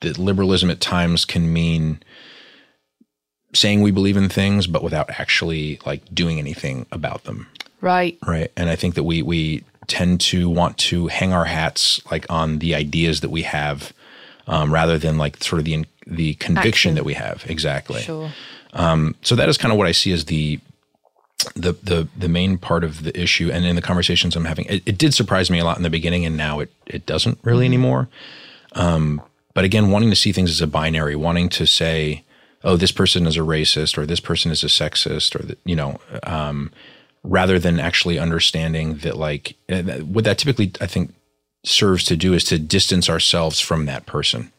[0.01, 2.03] that liberalism at times can mean
[3.55, 7.49] saying we believe in things, but without actually like doing anything about them.
[7.81, 8.19] Right.
[8.27, 8.53] Right.
[8.57, 12.59] And I think that we we tend to want to hang our hats like on
[12.59, 13.93] the ideas that we have,
[14.47, 16.95] um, rather than like sort of the the conviction Action.
[16.97, 17.45] that we have.
[17.49, 18.03] Exactly.
[18.03, 18.31] Sure.
[19.23, 20.61] So that is kind of what I see as the
[21.55, 23.51] the the the main part of the issue.
[23.53, 25.91] And in the conversations I'm having, it, it did surprise me a lot in the
[25.91, 28.09] beginning, and now it it doesn't really anymore.
[28.73, 29.23] Um,
[29.55, 32.23] but again, wanting to see things as a binary, wanting to say,
[32.63, 35.77] oh, this person is a racist, or this person is a sexist, or that you
[35.77, 36.71] know, um,
[37.23, 41.15] rather than actually understanding that like uh, what that typically I think
[41.65, 44.53] serves to do is to distance ourselves from that person.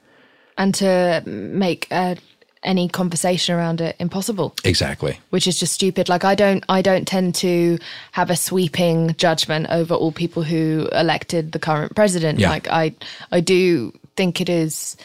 [0.58, 2.16] and to make uh,
[2.64, 4.54] any conversation around it impossible.
[4.64, 5.20] Exactly.
[5.30, 6.10] which is just stupid.
[6.10, 7.78] Like i don't i don't tend to
[8.12, 12.40] have a sweeping judgment over all people who elected the current president.
[12.40, 12.50] Yeah.
[12.50, 12.94] like i
[13.32, 14.98] i do think it is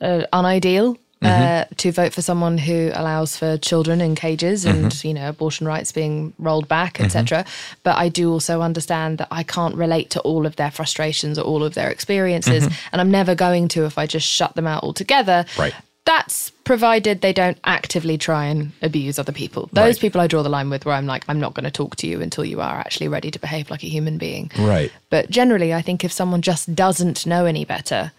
[0.00, 5.12] uh, unideal uh, to vote for someone who allows for children in cages and you
[5.12, 7.44] know abortion rights being rolled back etc
[7.82, 11.42] but i do also understand that i can't relate to all of their frustrations or
[11.42, 12.68] all of their experiences.
[12.92, 15.44] And i'm never going to if i just shut them out altogether.
[15.58, 15.74] Right.
[16.08, 19.68] That's provided they don't actively try and abuse other people.
[19.72, 20.00] Those Right.
[20.00, 22.06] people I draw the line with where I'm like, I'm not going to talk to
[22.06, 24.50] you until you are actually ready to behave like a human being.
[24.58, 24.90] Right.
[25.10, 28.12] But generally, I think if someone just doesn't know any better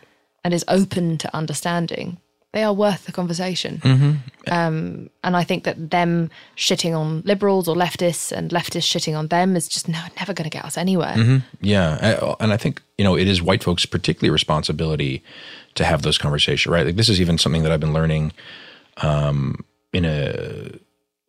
[0.44, 2.18] and is open to understanding,
[2.54, 3.74] they are worth the conversation.
[4.48, 9.28] Um, and I think that them shitting on liberals or leftists and leftists shitting on
[9.28, 11.42] them is just no, never going to get us anywhere.
[11.62, 15.24] Yeah, I- and I think you know it is white folks' particularly responsibility
[15.76, 16.86] to have those conversations, right?
[16.86, 18.32] Like this is even something that I've been learning
[18.98, 20.72] um, in a.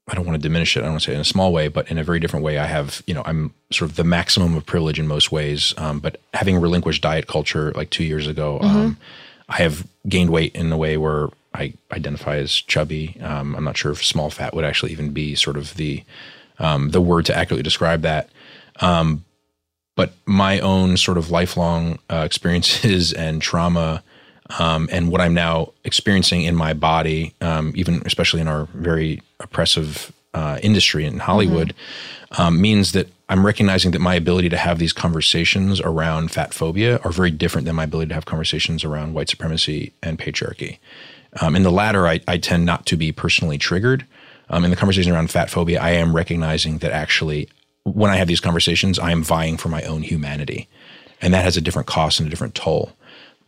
[0.08, 0.80] I don't want to diminish it.
[0.80, 2.44] I don't want to say it in a small way, but in a very different
[2.44, 2.58] way.
[2.58, 5.72] I have, you know, I'm sort of the maximum of privilege in most ways.
[5.76, 8.96] Um, but having relinquished diet culture like two years ago, um,
[9.48, 13.20] I have gained weight in a way where I identify as chubby.
[13.20, 16.02] Um, I'm not sure if small fat would actually even be sort of the
[16.58, 18.30] um, the word to accurately describe that
[20.00, 24.02] but my own sort of lifelong uh, experiences and trauma
[24.58, 29.22] um, and what I'm now experiencing in my body, um, even especially in our very
[29.38, 31.74] oppressive uh, industry in Hollywood,
[32.38, 36.98] um, means that I'm recognizing that my ability to have these conversations around fat phobia
[37.04, 40.78] are very different than my ability to have conversations around white supremacy and patriarchy.
[41.40, 44.04] Um, in the latter, I, I tend not to be personally triggered.
[44.48, 47.48] Um, in the conversation around fat phobia, I am recognizing that actually,
[47.84, 50.68] when I have these conversations, I am vying for my own humanity,
[51.22, 52.92] and that has a different cost and a different toll.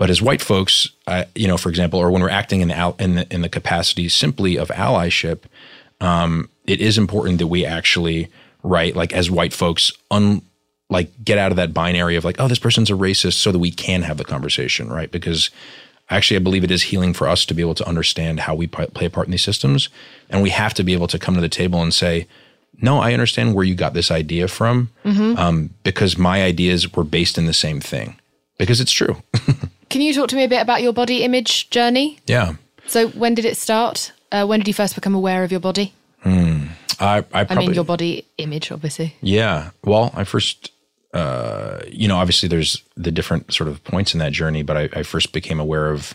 [0.03, 2.95] But as white folks, uh, you know, for example, or when we're acting in the
[2.99, 5.43] in the, in the capacity simply of allyship,
[6.01, 8.29] um, it is important that we actually,
[8.65, 10.43] right, like as white folks, un
[10.91, 13.61] like get out of that binary of like, oh, this person's a racist, so that
[13.61, 15.13] we can have the conversation, right?
[15.13, 15.51] Because
[16.11, 18.67] actually, I believe it is healing for us to be able to understand how we
[18.67, 19.89] play a part in these systems,
[20.29, 22.27] and we have to be able to come to the table and say,
[22.81, 27.39] no, I understand where you got this idea from, um, because my ideas were based
[27.39, 28.19] in the same thing,
[28.59, 29.23] because it's true.
[29.93, 32.19] Can you talk to me a bit about your body image journey?
[32.27, 32.55] yeah.
[32.87, 34.13] So, when did it start?
[34.33, 35.95] Uh, when did you first become aware of your body?
[37.03, 39.17] I, I I probably, mean, your body image, obviously.
[39.21, 39.71] Yeah.
[39.85, 40.73] Well, I first,
[41.13, 44.89] uh, you know, obviously there's the different sort of points in that journey, but I,
[44.95, 46.15] I first became aware of,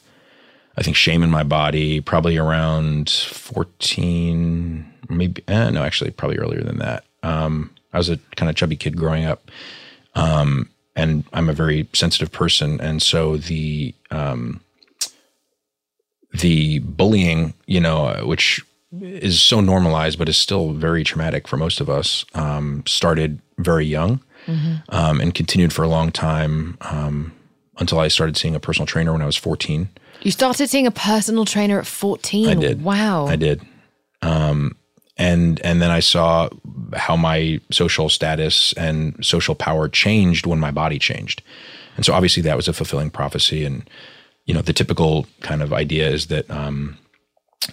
[0.78, 6.62] I think, shame in my body probably around 14, maybe, eh, no, actually, probably earlier
[6.62, 7.04] than that.
[7.24, 9.52] Um, I was a kind of chubby kid growing up.
[10.16, 12.81] Um, and I'm a very sensitive person.
[12.81, 14.62] And so the, um,
[16.33, 18.62] the bullying, you know, which
[18.99, 23.86] is so normalized, but is still very traumatic for most of us, um, started very
[23.86, 24.21] young
[24.89, 27.31] um, and continued for a long time um,
[27.77, 29.89] until I started seeing a personal trainer when I was 14.
[30.21, 32.47] You started seeing a personal trainer at 14.
[32.47, 32.83] I did.
[32.83, 33.27] Wow.
[33.27, 33.62] I did.
[34.23, 34.75] Um,
[35.17, 36.49] and and then I saw
[36.95, 41.41] how my social status and social power changed when my body changed.
[41.95, 43.65] And so obviously that was a fulfilling prophecy.
[43.65, 43.89] And
[44.45, 46.97] you know the typical kind of idea is that um,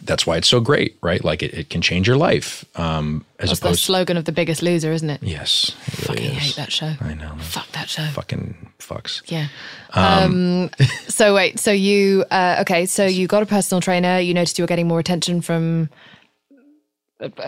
[0.02, 1.22] that's why it's so great, right?
[1.22, 2.64] Like it, it can change your life.
[2.74, 5.22] Um, as That's the slogan of The Biggest Loser, isn't it?
[5.22, 6.42] yes, it really Fucking is.
[6.42, 6.94] hate that show.
[7.00, 7.36] I know.
[7.40, 8.06] Fuck that show.
[8.06, 9.22] Fucking fucks.
[9.30, 9.48] Yeah.
[9.92, 10.70] Um,
[11.08, 12.86] so wait, so you uh, okay?
[12.86, 14.18] So you got a personal trainer.
[14.18, 15.90] You noticed you were getting more attention from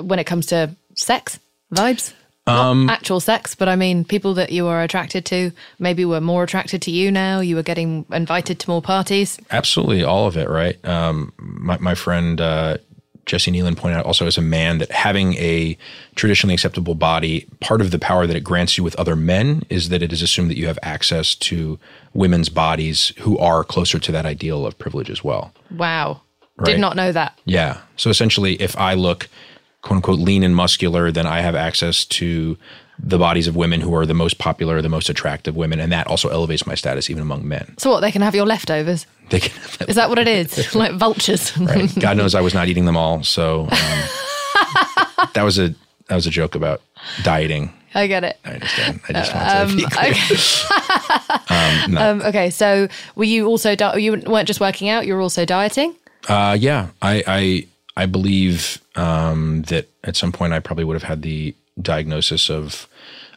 [0.02, 1.38] when it comes to sex
[1.72, 2.12] vibes.
[2.48, 6.20] Um, Not actual sex, but I mean people that you are attracted to maybe were
[6.20, 7.40] more attracted to you now.
[7.40, 9.36] You were getting invited to more parties.
[9.50, 10.82] Absolutely, all of it, right?
[10.84, 12.76] Um, my, my friend uh,
[13.24, 15.76] Jesse Nealon pointed out also as a man that having a
[16.14, 19.88] traditionally acceptable body, part of the power that it grants you with other men is
[19.88, 21.80] that it is assumed that you have access to
[22.14, 25.52] women's bodies who are closer to that ideal of privilege as well.
[25.72, 26.20] Wow,
[26.56, 26.66] Right.
[26.66, 27.36] did not know that.
[27.44, 27.80] Yeah.
[27.96, 29.28] So essentially, if I look
[29.86, 32.56] quote unquote lean and muscular, then I have access to
[32.98, 36.06] the bodies of women who are the most popular, the most attractive women, and that
[36.08, 37.74] also elevates my status even among men.
[37.78, 38.00] So what?
[38.00, 39.06] They can have your leftovers.
[39.30, 39.52] They can,
[39.88, 40.74] Is that what it is?
[40.74, 41.56] like vultures.
[41.58, 41.88] right?
[42.00, 43.68] God knows I was not eating them all, so um,
[45.34, 45.74] that was a
[46.08, 46.80] that was a joke about
[47.22, 47.72] dieting.
[47.94, 48.38] I get it.
[48.44, 49.00] I understand.
[49.08, 50.10] I just wanted to be clear.
[50.10, 51.54] Okay.
[51.54, 52.10] Um, no.
[52.10, 55.06] Um, okay, so were you also di- you weren't just working out?
[55.06, 55.94] You were also dieting.
[56.28, 57.66] Uh, yeah, I I
[57.96, 62.86] I believe um, that at some point I probably would have had the diagnosis of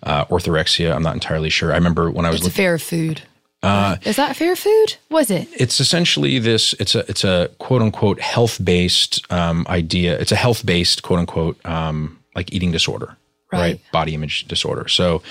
[0.03, 0.93] uh, orthorexia.
[0.95, 1.71] I'm not entirely sure.
[1.71, 2.55] I remember when I was It's looking.
[2.73, 3.21] of food.
[3.61, 4.95] Uh, Is that fair food?
[5.09, 5.47] Was it?
[5.53, 10.37] it's essentially this it's a it's a quote unquote health based um, idea it's a
[10.37, 13.17] health based quote unquote um, like eating disorder
[13.51, 13.81] Right.
[13.91, 15.23] body image disorder so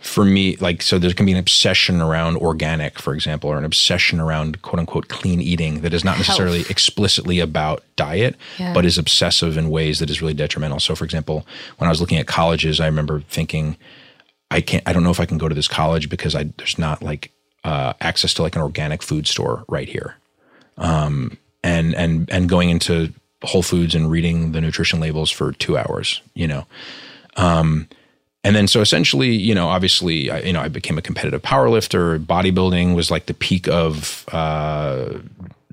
[0.00, 3.64] for me like so there can be an obsession around organic for example or an
[3.64, 8.74] obsession around quote unquote clean eating that is not necessarily explicitly about diet Yeah.
[8.74, 11.46] but is obsessive in ways that is really detrimental so for example
[11.78, 13.76] when i was looking at colleges i remember thinking
[14.50, 14.86] I can't.
[14.86, 17.30] I don't know if I can go to this college because I there's not like
[17.64, 20.16] uh, access to like an organic food store right here.
[20.76, 25.78] Um, and and and going into Whole Foods and reading the nutrition labels for two
[25.78, 26.66] hours, you know.
[27.36, 27.88] Um,
[28.44, 32.18] and then so essentially, you know, obviously, I, you know, I became a competitive powerlifter.
[32.24, 35.18] Bodybuilding was like the peak of uh,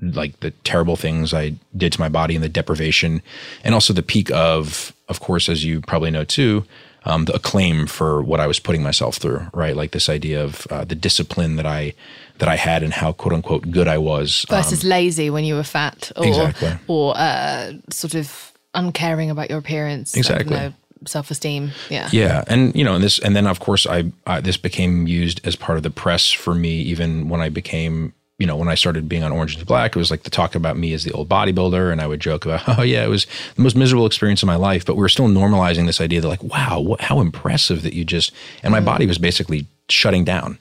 [0.00, 3.22] like the terrible things I did to my body and the deprivation,
[3.64, 6.64] and also the peak of, of course, as you probably know too,
[7.04, 9.48] um, the acclaim for what I was putting myself through.
[9.52, 11.94] Right, like this idea of uh, the discipline that I
[12.38, 14.46] that I had and how quote unquote good I was.
[14.48, 16.72] um, Versus lazy when you were fat, or Exactly.
[16.86, 20.14] or uh, sort of uncaring about your appearance.
[20.16, 20.72] Exactly.
[21.06, 21.72] Self esteem.
[21.88, 22.08] Yeah.
[22.12, 25.40] Yeah, and you know, and this, and then of course, I, I this became used
[25.44, 26.80] as part of the press for me.
[26.82, 29.98] Even when I became, you know, when I started being on Orange is Black, it
[29.98, 32.62] was like the talk about me as the old bodybuilder, and I would joke about,
[32.78, 33.26] oh yeah, it was
[33.56, 34.84] the most miserable experience of my life.
[34.84, 38.04] But we were still normalizing this idea that like, wow, what, how impressive that you
[38.04, 38.32] just,
[38.62, 40.58] and my body was basically shutting down.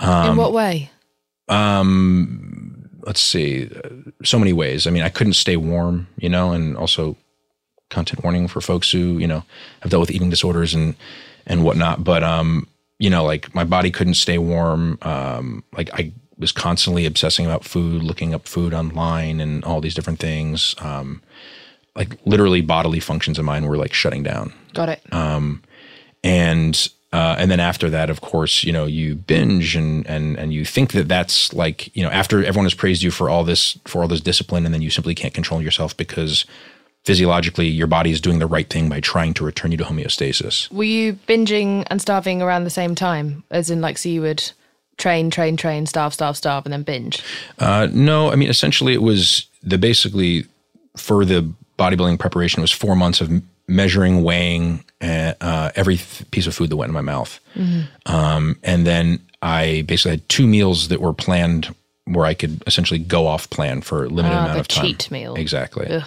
[0.00, 0.90] In what way?
[1.48, 3.70] Um, let's see,
[4.24, 4.86] so many ways.
[4.86, 7.16] I mean, I couldn't stay warm, you know, and also
[7.90, 9.44] content warning for folks who, you know,
[9.80, 10.94] have dealt with eating disorders and
[11.46, 12.02] and whatnot.
[12.02, 12.66] But um,
[12.98, 14.98] you know, like my body couldn't stay warm.
[15.02, 19.94] Um, like I was constantly obsessing about food, looking up food online and all these
[19.94, 20.74] different things.
[20.78, 21.22] Um,
[21.94, 25.12] like literally bodily functions of mine were like shutting down Got it.
[25.12, 25.62] Um,
[26.22, 30.52] and uh, and then after that, of course, you know, you binge and and and
[30.52, 33.78] you think that that's like you know after everyone has praised you for all this
[33.84, 36.44] for all this discipline, and then you simply can't control yourself because
[37.04, 40.70] physiologically your body is doing the right thing by trying to return you to homeostasis.
[40.70, 43.42] Were you binging and starving around the same time?
[43.50, 44.50] As in, like, so you would
[44.98, 47.22] train, train, train, starve, starve, starve, and then binge.
[47.58, 50.44] Uh, no, I mean essentially it was the basically
[50.96, 53.30] for the bodybuilding preparation it was four months of
[53.66, 57.40] measuring, weighing uh, uh, every th- piece of food that went in my mouth,
[58.06, 61.74] um, and then I basically had two meals that were planned
[62.04, 64.84] where I could essentially go off plan for a limited Ah, amount of time.
[64.84, 65.34] cheat meal.
[65.36, 65.86] exactly.
[65.86, 66.04] Ugh.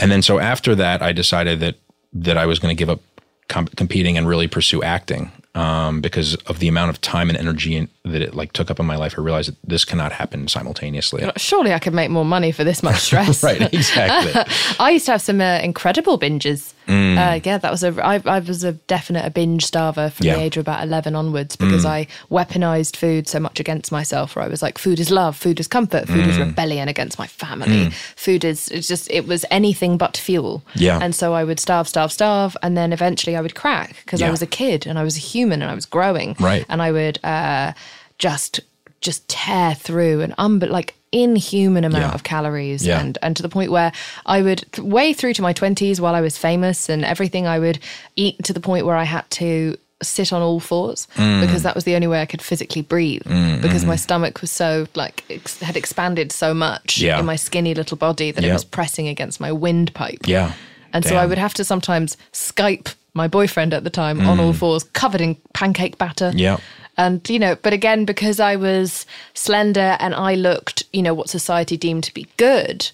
[0.00, 1.76] And then so after that, I decided that
[2.12, 3.00] that I was going to give up
[3.48, 7.76] com- competing and really pursue acting um, because of the amount of time and energy
[7.76, 9.14] in, that it like took up in my life.
[9.18, 11.28] I realized that this cannot happen simultaneously.
[11.36, 13.42] Surely I could make more money for this much stress.
[13.42, 14.32] right, exactly.
[14.80, 16.72] I used to have some uh, incredible binges.
[16.90, 17.16] Mm.
[17.36, 17.94] Uh, yeah, that was a.
[18.04, 20.34] I, I was a definite a binge starver from Yeah.
[20.34, 20.36] Mm.
[20.38, 24.34] the age of about eleven onwards because I weaponized food so much against myself.
[24.36, 26.28] Where I was like, food is love, food is comfort, food Mm.
[26.28, 27.90] is rebellion against my family.
[28.16, 30.62] Food is it's just it was anything but fuel.
[30.74, 30.98] Yeah.
[31.02, 34.30] and so I would starve, starve, starve, and then eventually I would crack because I
[34.30, 36.36] was a kid and I was a human and I was growing.
[36.40, 36.64] Right.
[36.68, 37.72] and I would uh,
[38.18, 38.60] just
[39.00, 42.12] just tear through an un like inhuman amount Yeah.
[42.14, 43.00] of calories Yeah.
[43.00, 43.92] and and to the point where
[44.26, 47.78] I would way through to my 20s while I was famous and everything I would
[48.16, 51.40] eat to the point where I had to sit on all fours Mm.
[51.42, 53.22] because that was the only way I could physically breathe
[53.60, 57.18] because my stomach was so like ex- had expanded so much Yeah.
[57.18, 60.52] in my skinny little body that it was pressing against my windpipe yeah.
[60.92, 64.52] and so I would have to sometimes Skype my boyfriend at the time on all
[64.52, 66.38] fours covered in pancake batter Mm.
[66.38, 66.56] Yeah.
[67.00, 71.30] And you know but again because i was slender and i looked you know what
[71.30, 72.90] society deemed to be good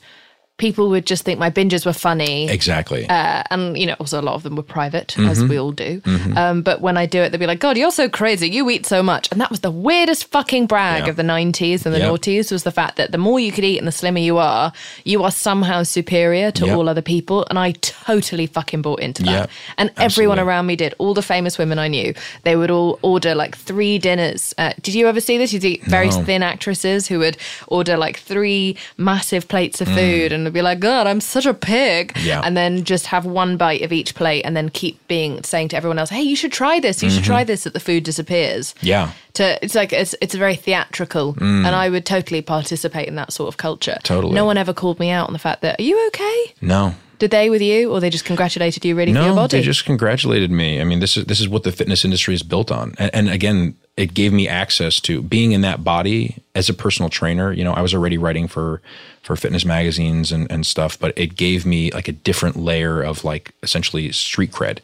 [0.59, 3.07] people would just think my binges were funny Exactly.
[3.11, 5.29] uh, and you know also a lot of them were private Mm-hmm.
[5.29, 6.01] as we all do
[6.35, 8.87] um, but when i do it they'd be like god you're so crazy you eat
[8.87, 11.11] so much and that was the weirdest fucking brag Yeah.
[11.11, 12.11] of the 90s and the Yep.
[12.11, 14.73] noughties was the fact that the more you could eat and the slimmer you are
[15.05, 16.77] you are somehow superior to Yep.
[16.77, 19.51] all other people and i totally fucking bought into that Yep.
[19.77, 23.35] and everyone around me did all the famous women i knew they would all order
[23.35, 26.23] like three dinners uh, did you ever see this You'd see very No.
[26.25, 27.37] thin actresses who would
[27.69, 29.81] order like three massive plates Mm.
[29.83, 32.41] of food and they'd be like god i'm such a pig Yeah.
[32.45, 35.77] and then just have one bite of each plate and then keep being saying to
[35.77, 38.73] everyone else hey you should try this you should try this that the food disappears
[38.75, 38.87] Mm-hmm.
[38.87, 39.11] yeah.
[39.35, 43.49] to it's like it's it's very theatrical and i would totally participate in that sort
[43.49, 44.03] of culture Mm.
[44.03, 44.35] Totally.
[44.35, 46.95] no one ever called me out on the fact that are you okay No.
[47.19, 49.63] Did they with you or they just congratulated you really for your No, body they
[49.63, 50.81] just congratulated me.
[50.81, 53.29] I mean, this is this is what the fitness industry is built on, and, and
[53.31, 57.53] again, it gave me access to being in that body as a personal trainer.
[57.53, 58.81] You know, I was already writing for
[59.23, 63.25] for fitness magazines and and stuff, but it gave me like a different layer of
[63.25, 64.79] like essentially street cred.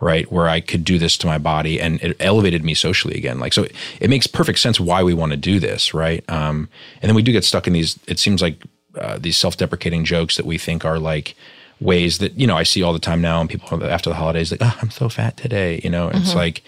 [0.00, 0.30] right?
[0.30, 3.38] Where I could do this to my body and it elevated me socially again.
[3.40, 6.22] Like, so it, it makes perfect sense why we want to do this, right?
[6.28, 6.68] Um,
[7.00, 8.62] and then we do get stuck in these, it seems like
[9.00, 11.34] uh, these self deprecating jokes that we think are like,
[11.80, 14.50] ways that you know I see all the time now, and people after the holidays
[14.50, 16.08] like, "Oh, I'm so fat today," you know.
[16.08, 16.62] It's like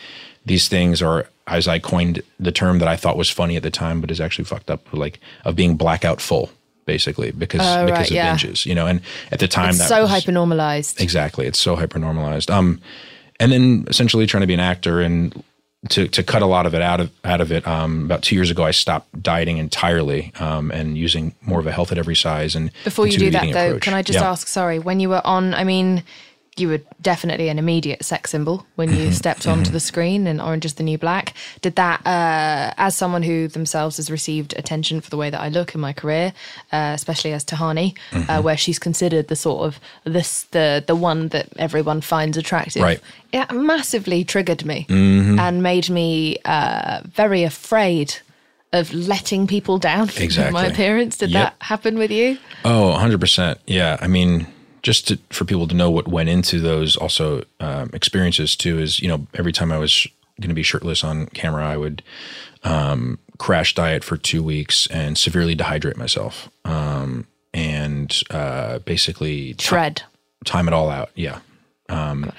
[0.47, 3.71] these things are, as I coined the term that I thought was funny at the
[3.71, 6.51] time, but is actually fucked up, like of being blackout full,
[6.87, 8.35] basically because Oh, because right, of yeah.
[8.37, 8.87] binges, you know.
[8.87, 9.01] And
[9.31, 11.01] at the time, It's that so hyper normalized.
[11.01, 12.51] Exactly, it's so hyper normalized.
[12.51, 12.81] Um,
[13.41, 15.43] and then essentially trying to be an actor and
[15.91, 17.67] to to cut a lot of it out of out of it.
[17.67, 21.73] Um, about two years ago, I stopped dieting entirely um, and using more of a
[21.73, 22.57] health at every size.
[22.57, 23.83] And Before you do that, though, approach.
[23.83, 24.31] can I just Yeah.
[24.31, 24.49] ask?
[24.49, 26.03] Sorry, when you were on, I mean,
[26.61, 29.01] you were definitely an immediate sex symbol when Mm-hmm.
[29.01, 31.35] you stepped onto the screen in Orange is the New Black.
[31.63, 35.49] Did that, uh, as someone who themselves has received attention for the way that I
[35.49, 36.33] look in my career,
[36.73, 38.31] uh, especially as Tahani, Mm-hmm.
[38.31, 42.83] uh, where she's considered the sort of this the the one that everyone finds attractive,
[42.83, 43.01] Right.
[43.33, 45.39] It massively triggered me Mm-hmm.
[45.39, 48.15] and made me uh, very afraid.
[48.71, 50.67] Of letting people down in my Exactly.
[50.67, 51.17] appearance.
[51.17, 51.43] Did Yep.
[51.59, 52.37] that happen with you?
[52.67, 53.57] Oh, 100%.
[53.67, 53.97] Yeah.
[53.99, 54.47] I mean,
[54.89, 59.01] just to, for people to know what went into those also um, experiences too is,
[59.01, 60.07] you know, every time I was
[60.41, 62.03] going to be shirtless on camera, I would
[62.65, 66.49] um, crash diet for two weeks and severely dehydrate myself.
[66.65, 70.05] Um, and uh, basically Shred.
[70.47, 71.11] time it all out.
[71.15, 71.41] Yeah.
[71.91, 72.33] Um,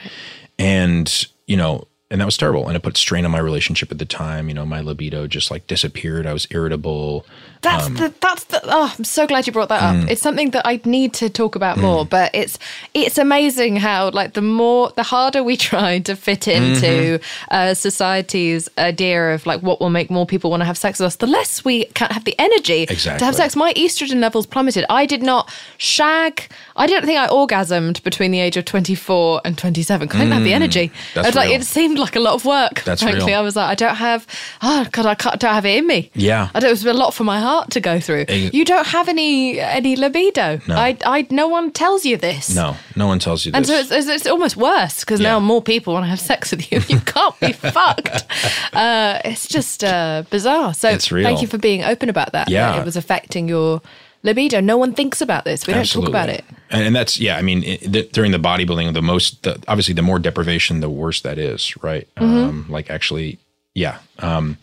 [0.57, 2.67] and, you know, and that was terrible.
[2.67, 4.47] And it put strain on my relationship at the time.
[4.47, 6.25] You know, my libido just like disappeared.
[6.25, 7.27] I was irritable.
[7.61, 10.03] That's Um, the that's the oh I'm so glad you brought that mm.
[10.03, 10.09] up.
[10.09, 12.57] It's something that I need to talk about more, but it's
[12.93, 17.23] it's amazing how like the more the harder we try to fit into Mm-hmm.
[17.53, 21.07] uh, society's idea of like what will make more people want to have sex with
[21.07, 23.55] us, the less we can't have the energy to have sex.
[23.55, 24.85] My estrogen levels plummeted.
[24.89, 26.49] I did not shag.
[26.75, 30.33] I don't think I orgasmed between the age of 24 and 27 because I didn't
[30.33, 30.87] have the energy.
[30.89, 31.13] Mm.
[31.15, 32.83] that's It's like it seemed like a lot of work.
[32.83, 33.39] That's frankly, real.
[33.39, 34.25] I was like, I don't have.
[34.61, 36.09] Oh God, I can't, don't have it in me.
[36.13, 36.49] Yeah.
[36.53, 38.25] I don't, it was a lot for my heart to go through.
[38.27, 40.59] Ex- You don't have any any libido.
[40.67, 40.75] No.
[40.75, 42.53] I, I, no one tells you this.
[42.55, 43.57] No, no one tells you this.
[43.57, 46.51] And so it's, it's, it's almost worse because now more people want to have sex
[46.51, 46.79] with you.
[46.89, 48.25] You can't be fucked.
[48.73, 50.73] Uh, it's just uh, bizarre.
[50.73, 52.47] So thank you for being open about that.
[52.47, 52.79] that Yeah.
[52.81, 53.81] it was affecting your
[54.23, 54.59] libido.
[54.59, 55.65] No one thinks about this.
[55.67, 56.43] We don't talk about it.
[56.71, 57.37] And, and that's yeah.
[57.37, 60.89] I mean, it, the, during the bodybuilding, the most the, obviously the more deprivation, the
[60.89, 62.07] worse that is, right?
[62.15, 62.37] Mm-hmm.
[62.49, 63.39] Um, like actually,
[63.73, 63.99] yeah.
[64.19, 64.57] Um,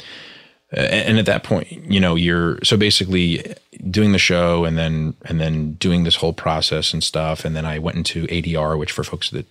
[0.77, 3.55] and at that point, you know, you're so basically
[3.91, 7.45] doing the show and then and then doing this whole process and stuff.
[7.47, 9.47] And then I went into ADR, which for folks that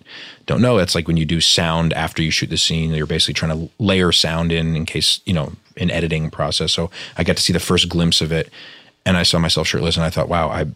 [0.46, 2.92] don't know, it's like when you do sound after you shoot the scene.
[2.92, 6.72] You're basically trying to layer sound in in case you know in editing process.
[6.72, 8.52] So I got to see the first glimpse of it,
[9.04, 10.68] and I saw myself shirtless, and I thought, wow, I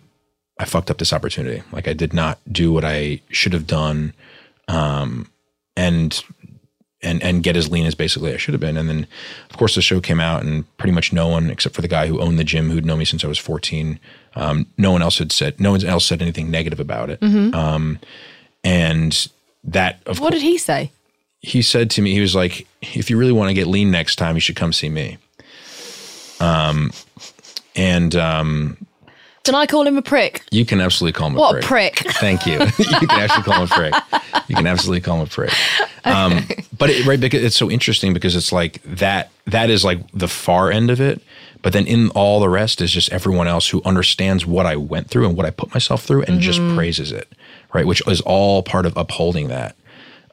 [0.58, 1.62] I fucked up this opportunity.
[1.72, 4.14] Like I did not do what I should have done,
[4.68, 5.30] um,
[5.78, 6.24] and
[7.02, 8.78] and and get as lean as basically I should have been.
[8.78, 9.08] And then,
[9.50, 12.08] of course, the show came out, and pretty much no one except for the guy
[12.08, 14.00] who owned the gym, who'd known me since I was fourteen,
[14.36, 17.22] um, no one else had said no one else said anything negative about it.
[17.24, 18.00] Um,
[18.64, 19.28] and
[19.64, 20.92] that, of What course, did he say?
[21.42, 24.18] he said to me, he was like, "If you really want to get lean next
[24.18, 25.18] time, you should come see me."
[26.40, 26.92] Um,
[27.76, 28.78] and um,
[29.50, 30.44] Can I call him a prick?
[30.52, 32.02] you can absolutely call him a What prick.
[32.02, 32.14] a prick.
[32.18, 32.54] Thank you.
[32.78, 33.94] you can actually call him a prick.
[34.48, 35.52] You can absolutely call him a prick.
[36.06, 36.42] Um,
[36.78, 39.32] but it, right, because it's so interesting because it's like that.
[39.48, 41.24] That is like the far end of it.
[41.64, 45.10] But then in all the rest is just everyone else who understands what I went
[45.10, 47.28] through and what I put myself through and just praises it,
[47.74, 47.88] right?
[47.88, 49.76] Which is all part of upholding that.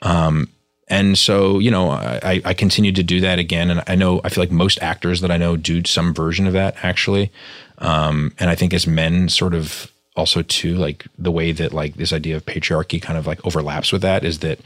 [0.03, 0.51] Um,
[0.89, 3.71] and so, you know, I, I continued to do that again.
[3.71, 6.53] And I know, I feel like most actors that I know do some version of
[6.53, 7.33] that actually.
[7.79, 11.95] Um, and I think as men sort of also too, like the way that like
[11.95, 14.59] this idea of patriarchy kind of like overlaps with that is that,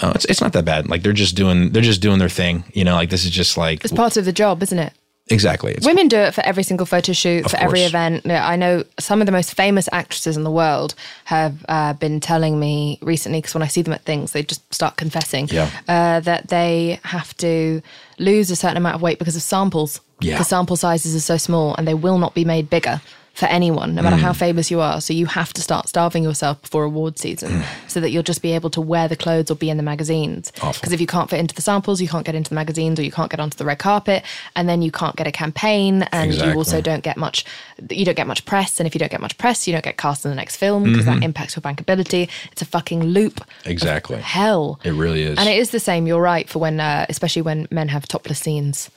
[0.00, 0.88] uh, it's, it's not that bad.
[0.88, 3.56] Like they're just doing, they're just doing their thing, you know, like this is just
[3.56, 4.92] like, It's part of the job, isn't it?
[5.30, 5.72] exactly.
[5.72, 8.26] It's, Women do it for every single photo shoot, for every event.
[8.28, 10.94] I know some of the most famous actresses in the world
[11.24, 14.74] have uh, been telling me recently, because when I see them at things, they just
[14.74, 15.70] start confessing Yeah.
[15.88, 17.80] uh, that they have to
[18.18, 20.00] lose a certain amount of weight because of samples.
[20.22, 20.34] Yeah.
[20.34, 23.00] Because sample sizes are so small and they will not be made bigger
[23.34, 24.20] for anyone, no matter Mm.
[24.20, 25.00] how famous you are.
[25.00, 27.64] So you have to start starving yourself before award season Mm.
[27.88, 30.52] so that you'll just be able to wear the clothes or be in the magazines.
[30.54, 33.02] Because if you can't fit into the samples, you can't get into the magazines or
[33.02, 34.22] you can't get onto the red carpet
[34.54, 37.46] and then you can't get a campaign and you also don't get much
[37.88, 39.96] you don't get much press and if you don't get much press you don't get
[39.96, 43.70] cast in the next film because that impacts your bankability it's a fucking loop Mm-hmm.
[43.70, 44.18] Exactly.
[44.20, 45.38] hell It really is.
[45.38, 48.40] and it is the same you're right for when uh, especially when men have topless
[48.40, 48.90] scenes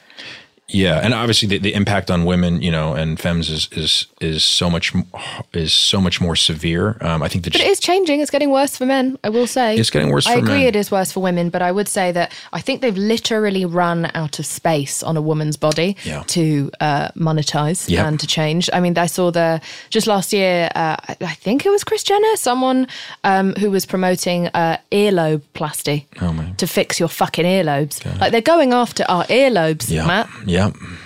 [0.67, 4.43] Yeah, and obviously the, the impact on women, you know, and femmes is is is
[4.43, 4.93] so much
[5.53, 6.97] is so much more severe.
[7.01, 8.19] Um, I think that But it is changing.
[8.21, 9.75] It's getting worse for men, I will say.
[9.77, 10.67] It's getting worse I agree men.
[10.67, 14.09] it is worse for women, but I would say that I think they've literally run
[14.15, 16.23] out of space on a woman's body Yeah.
[16.27, 18.05] to uh, monetize Yep.
[18.07, 18.67] and to change.
[18.73, 19.61] I mean, I saw the,
[19.91, 22.87] just last year, uh, I I think it was Kris Jenner, someone
[23.23, 26.05] um, who was promoting uh, earlobe plasty
[26.57, 28.01] to fix your fucking earlobes.
[28.19, 30.27] Like they're going after our earlobes, yeah, Matt.
[30.45, 30.54] yeah.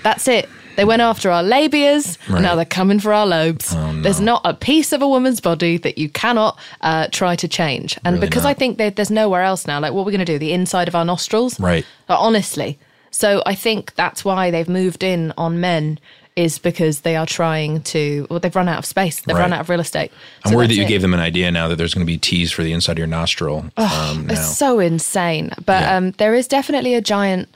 [0.03, 0.47] That's it.
[0.75, 3.73] They went after our labias, and now they're coming for our lobes.
[3.75, 7.47] Oh, There's not a piece of a woman's body that you cannot uh, try to
[7.49, 7.97] change.
[8.05, 8.49] And Really because not.
[8.51, 10.87] I think there's nowhere else now, like what are we're going to do, the inside
[10.87, 11.59] of our nostrils?
[11.59, 11.85] Right.
[12.07, 12.79] Like, honestly.
[13.11, 15.99] So I think that's why they've moved in on men
[16.37, 19.19] is because they are trying to, well, they've run out of space.
[19.19, 20.11] They've run out of real estate.
[20.45, 20.87] I'm So worried that you it.
[20.87, 22.97] gave them an idea now that there's going to be teas for the inside of
[22.99, 23.65] your nostril.
[23.75, 24.33] um, now.
[24.35, 25.51] It's so insane.
[25.65, 25.97] But Yeah.
[25.97, 27.49] um, there is definitely a giant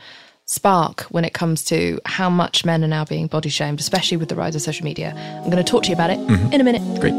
[0.45, 4.29] spark when it comes to how much men are now being body shamed, especially with
[4.29, 5.13] the rise of social media.
[5.43, 6.53] I'm going to talk to you about it mm-hmm.
[6.53, 6.81] in a minute.
[6.99, 7.13] Great.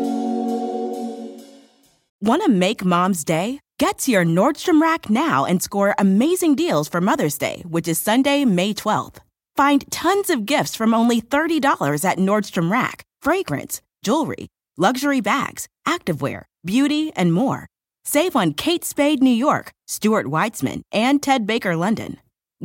[2.20, 3.61] Want to make mom's day?
[3.79, 8.01] Get to your Nordstrom Rack now and score amazing deals for Mother's Day, which is
[8.01, 9.16] Sunday, May 12th.
[9.57, 16.43] Find tons of gifts from only $30 at Nordstrom Rack fragrance, jewelry, luxury bags, activewear,
[16.64, 17.66] beauty, and more.
[18.05, 22.18] Save on Kate Spade New York, Stuart Weitzman, and Ted Baker London.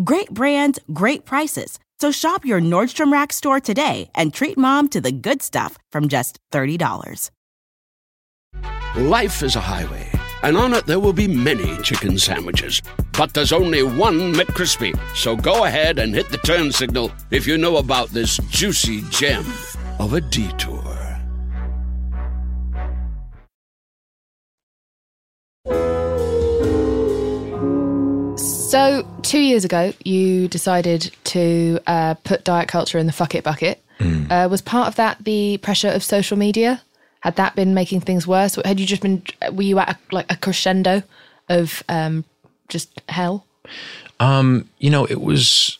[0.03, 1.77] Great brands, great prices.
[1.99, 6.07] So shop your Nordstrom Rack store today and treat mom to the good stuff from
[6.07, 7.31] just $30.
[8.95, 10.09] Life is a highway,
[10.41, 12.81] and on it there will be many chicken sandwiches.
[13.17, 14.97] But there's only one McCrispy.
[15.15, 19.45] So go ahead and hit the turn signal if you know about this juicy gem
[19.99, 20.78] of a detour.
[28.69, 33.43] So, two years ago, you decided to uh, put diet culture in the fuck it
[33.43, 33.81] bucket.
[34.31, 36.83] Uh, was part of that the pressure of social media?
[37.21, 38.59] Had that been making things worse?
[38.63, 41.01] Had you just been, were you at a, like a crescendo
[41.49, 42.25] of um,
[42.67, 43.47] just hell?
[44.77, 45.79] you know, it was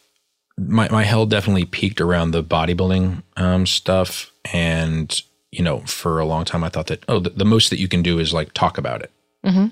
[0.58, 5.22] my my hell definitely peaked around the bodybuilding um, stuff, and
[5.52, 7.88] you know, for a long time, I thought that oh, the, the most that you
[7.88, 9.12] can do is like talk about it.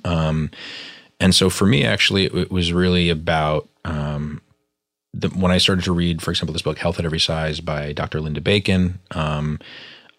[0.06, 0.52] Um,
[1.20, 4.42] and so for me, actually, it, it was really about um,
[5.14, 7.94] the, when I started to read, for example, this book, Health at Every Size by
[7.94, 8.22] Dr.
[8.22, 9.00] Linda Bacon.
[9.12, 9.60] Um,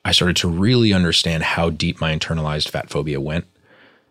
[0.05, 3.47] I started to really understand how deep my internalized fat phobia went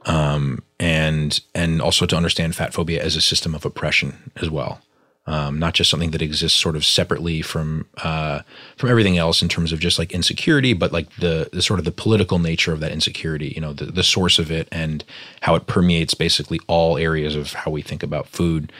[0.07, 4.81] um, and and also to understand fat phobia as a system of oppression as well,
[5.27, 8.41] um, not just something that exists sort of separately from uh,
[8.77, 11.85] from everything else in terms of just like insecurity, but like the the sort of
[11.85, 15.03] the political nature of that insecurity, you know, the the source of it and
[15.41, 18.71] how it permeates basically all areas of how we think about food.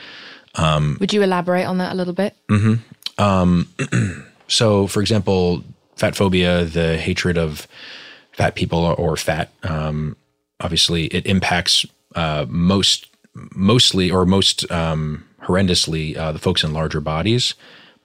[0.98, 2.34] Would you elaborate on that a little bit?
[4.48, 5.62] So, for example,
[5.96, 7.68] fat phobia, the hatred of
[8.32, 10.16] fat people or fat, um,
[10.60, 11.84] obviously, it impacts
[12.14, 13.06] uh, most,
[13.54, 17.54] mostly or most um, horrendously uh, the folks in larger bodies.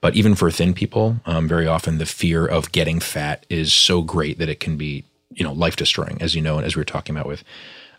[0.02, 4.02] But even for thin people, um, very often the fear of getting fat is so
[4.02, 6.82] great that it can be, you know, life destroying, as you know, and as we
[6.82, 7.44] were talking about with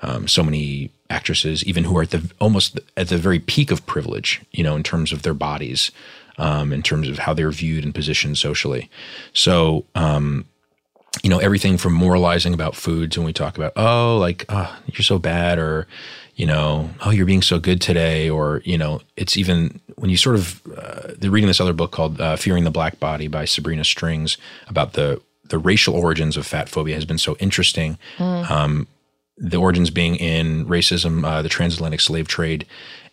[0.03, 3.87] um, so many actresses, even who are at the almost at the very peak of
[3.87, 5.91] privilege, you know, in terms of their bodies,
[6.37, 8.91] um, in terms of how they're viewed and positioned socially.
[9.33, 10.45] So, um,
[11.23, 15.03] you know, everything from moralizing about foods when we talk about, oh, like, oh, you're
[15.03, 15.87] so bad, or,
[16.37, 20.17] you know, oh, you're being so good today, or, you know, it's even when you
[20.17, 23.45] sort of, uh, they're reading this other book called uh, Fearing the Black Body by
[23.45, 27.99] Sabrina Strings about the, the racial origins of fat phobia has been so interesting.
[28.19, 28.89] Um,
[29.37, 32.67] the origins being in racism, uh, the transatlantic slave trade,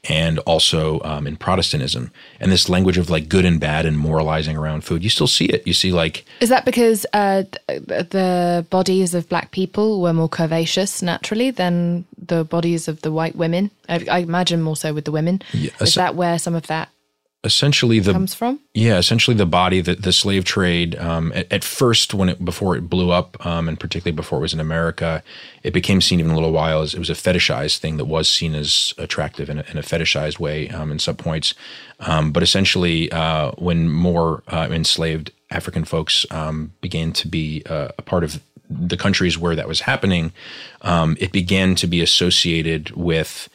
[0.10, 2.12] and also um, in Protestantism.
[2.40, 5.46] And this language of like good and bad and moralizing around food, you still see
[5.46, 5.66] it.
[5.66, 11.04] You see like Is that because uh, the bodies of black people were more curvaceous
[11.04, 13.72] naturally than the bodies of the white women?
[13.90, 15.42] I, I imagine more so with the women.
[15.54, 16.90] Is es- that where some of that
[17.44, 18.60] essentially the comes from?
[18.74, 20.96] Yeah, essentially the body, the, the slave trade.
[20.96, 24.42] Um, at, at first, when it before it blew up, um, and particularly before it
[24.42, 25.24] was in America,
[25.64, 28.30] it became seen even a little while as it was a fetishized thing that was
[28.30, 31.54] seen as attractive in a, in a fetishized way um, in some points.
[32.00, 37.90] Um, but essentially, uh, when more uh, enslaved African folks um, began to be uh,
[37.98, 38.42] a part of
[38.72, 40.32] the countries where that was happening,
[40.82, 43.50] um, it began to be associated with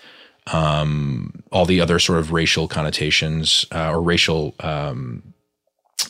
[1.50, 5.34] all the other sort of racial connotations uh, or racial um,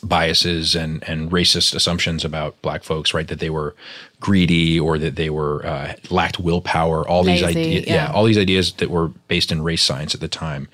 [0.03, 3.27] biases and and racist assumptions about black folks, right?
[3.27, 3.75] That they were
[4.19, 7.07] greedy or that they were uh, lacked willpower.
[7.07, 8.11] All these Lazy, ideas, yeah.
[8.11, 10.67] all these ideas that were based in race science at the time.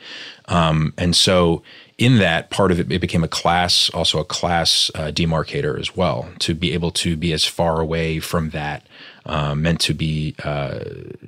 [0.45, 1.61] Um, and so
[1.97, 5.95] in that part of it, it became a class, also a class uh, demarcator as
[5.95, 8.85] well, to be able to be as far away from that
[9.25, 10.79] um, meant to be uh,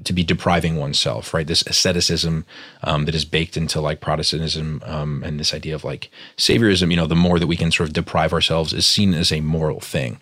[0.03, 1.47] to be depriving oneself, right?
[1.47, 2.45] This asceticism
[2.83, 6.89] um, that is baked into like Protestantism um, and this idea of like saviorism.
[6.89, 9.41] You know, the more that we can sort of deprive ourselves is seen as a
[9.41, 10.21] moral thing,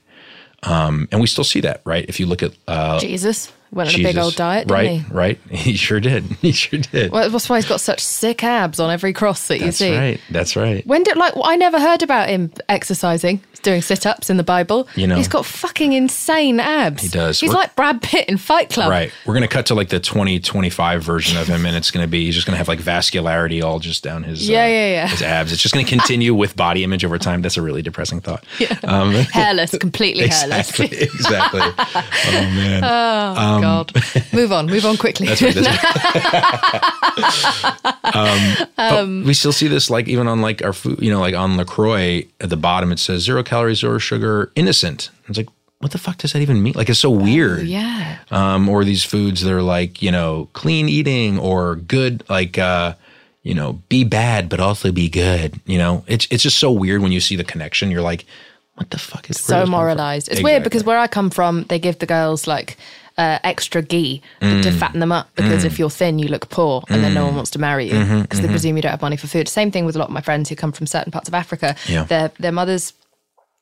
[0.64, 2.06] um, and we still see that, right?
[2.08, 5.00] If you look at uh, Jesus went on a big old diet, didn't right?
[5.02, 5.14] he?
[5.14, 5.40] Right?
[5.64, 6.24] He sure did.
[6.42, 7.12] He sure did.
[7.12, 9.90] Well, that's why he's got such sick abs on every cross that you That's see.
[9.92, 10.22] That's right.
[10.30, 10.86] That's right.
[10.88, 14.88] When did like I never heard about him exercising, doing sit-ups in the Bible.
[14.96, 15.16] You know.
[15.16, 17.02] he's got fucking insane abs.
[17.04, 17.40] He does.
[17.40, 18.90] He's We're- like Brad Pitt in Fight Club.
[18.90, 19.12] Right.
[19.26, 22.36] We're gonna cut to like the 2025 version of him, and it's gonna be he's
[22.36, 25.08] just gonna have like vascularity all just down his Yeah, uh, yeah, yeah.
[25.08, 25.52] his abs.
[25.54, 27.42] It's just gonna continue with body image over time.
[27.42, 28.44] That's a really depressing thought.
[28.84, 30.78] Um, Hairless, completely hairless.
[30.80, 30.98] Exactly.
[30.98, 31.62] exactly.
[31.62, 32.84] Oh man.
[32.84, 34.34] Oh God.
[34.34, 34.68] Move on.
[34.68, 35.28] Move on quickly.
[35.28, 35.56] That's right.
[35.56, 35.68] That's
[37.64, 37.96] right.
[38.16, 41.36] um, but we still see this like even on like our food, you know, like
[41.36, 45.10] on LaCroix at the bottom it says zero calories, zero sugar, innocent.
[45.28, 45.50] It's like
[45.80, 46.74] what the fuck does that even mean?
[46.76, 47.68] Like it's so weird.
[47.68, 48.20] yeah.
[48.32, 52.96] um, or these foods that are like you know clean eating or good like uh,
[53.44, 57.02] you know be bad but also be good you know it's it's just so weird
[57.02, 58.26] when you see the connection you're like
[58.76, 59.72] what the fuck is so does this come from?
[59.72, 60.30] moralized.
[60.30, 62.78] It's weird because where I come from, they give the girls like
[63.18, 64.80] uh, extra ghee to Mm.
[64.80, 67.52] fatten them up because if you're thin, you look poor, and then no one wants
[67.52, 69.48] to marry you because Mm-hmm, they presume you don't have money for food.
[69.48, 71.76] Same thing with a lot of my friends who come from certain parts of Africa.
[71.88, 72.04] Yeah.
[72.06, 72.94] Their their mothers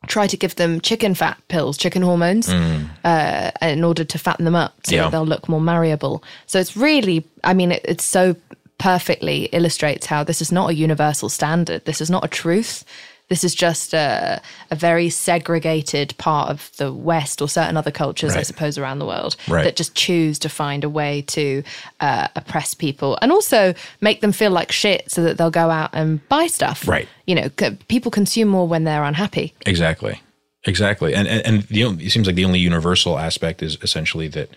[0.08, 4.56] try to give them chicken fat pills, chicken hormones, uh, in order to fatten them
[4.56, 4.95] up so Mm.
[4.95, 5.10] Yeah.
[5.10, 6.24] they'll look more marryable.
[6.47, 8.36] So it's really, I mean, it, it's so
[8.80, 11.86] perfectly illustrates how this is not a universal standard.
[11.86, 12.84] This is not a truth.
[13.32, 18.36] This is just a, a very segregated part of the West or certain other cultures,
[18.36, 19.63] I suppose, around the world Right.
[19.63, 21.63] that just choose to find a way to
[22.01, 25.91] uh, oppress people and also make them feel like shit so that they'll go out
[25.93, 26.86] and buy stuff.
[26.88, 27.07] Right.
[27.25, 29.53] You know, c- people consume more when they're unhappy.
[29.65, 30.21] Exactly.
[30.65, 31.15] Exactly.
[31.15, 34.49] And and, and the only, it seems like the only universal aspect is essentially that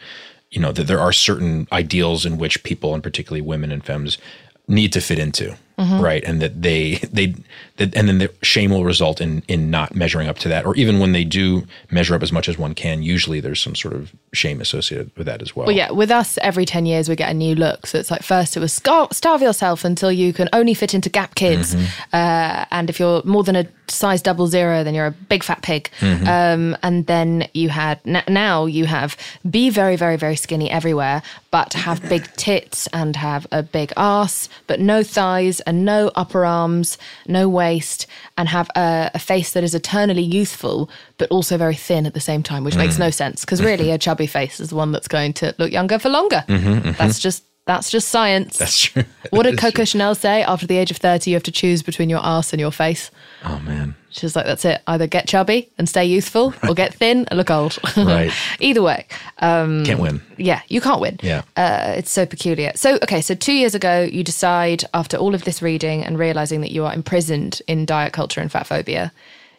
[0.50, 4.18] you know that there are certain ideals in which people and particularly women and femmes
[4.66, 5.56] need to fit into.
[5.76, 6.22] Right.
[6.24, 7.34] And that they they
[7.76, 10.64] and then the shame will result in in not measuring up to that.
[10.64, 13.74] Or even when they do measure up as much as one can, usually there's some
[13.74, 15.66] sort of shame associated with that as well.
[15.66, 17.86] Well, yeah, with us, every 10 years we get a new look.
[17.86, 21.10] So it's like first it was scar- starve yourself until you can only fit into
[21.10, 21.74] Gap Kids.
[22.12, 25.62] Uh, and if you're more than a size double zero, then you're a big fat
[25.62, 25.90] pig.
[26.00, 29.16] Um, and then you had, now you have
[29.50, 34.48] be very, very, very skinny everywhere, but have big tits and have a big ass,
[34.66, 37.63] but no thighs and no upper arms, no waist,
[38.36, 42.20] and have a, a face that is eternally youthful, but also very thin at the
[42.20, 43.00] same time, which makes mm.
[43.00, 45.98] no sense because really a chubby face is the one that's going to look younger
[45.98, 46.44] for longer.
[46.48, 46.90] Mm-hmm, mm-hmm.
[46.92, 48.58] That's just that's just science.
[48.58, 49.04] That's true.
[49.30, 49.84] What did Coco true.
[49.86, 50.42] Chanel say?
[50.42, 53.10] After the age of 30, you have to choose between your ass and your face.
[53.44, 53.94] Oh man.
[54.10, 54.80] She's like, that's it.
[54.86, 57.76] Either get chubby and stay youthful or get thin and look old.
[57.96, 58.30] Right.
[58.60, 59.06] Either way.
[59.38, 60.20] Um, Can't win.
[60.36, 61.18] yeah, you can't win.
[61.20, 61.42] Yeah.
[61.56, 62.70] Uh, it's so peculiar.
[62.76, 66.60] So, okay, so two years ago, you decide after all of this reading and realizing
[66.60, 69.12] that you are imprisoned in diet culture and fat phobia,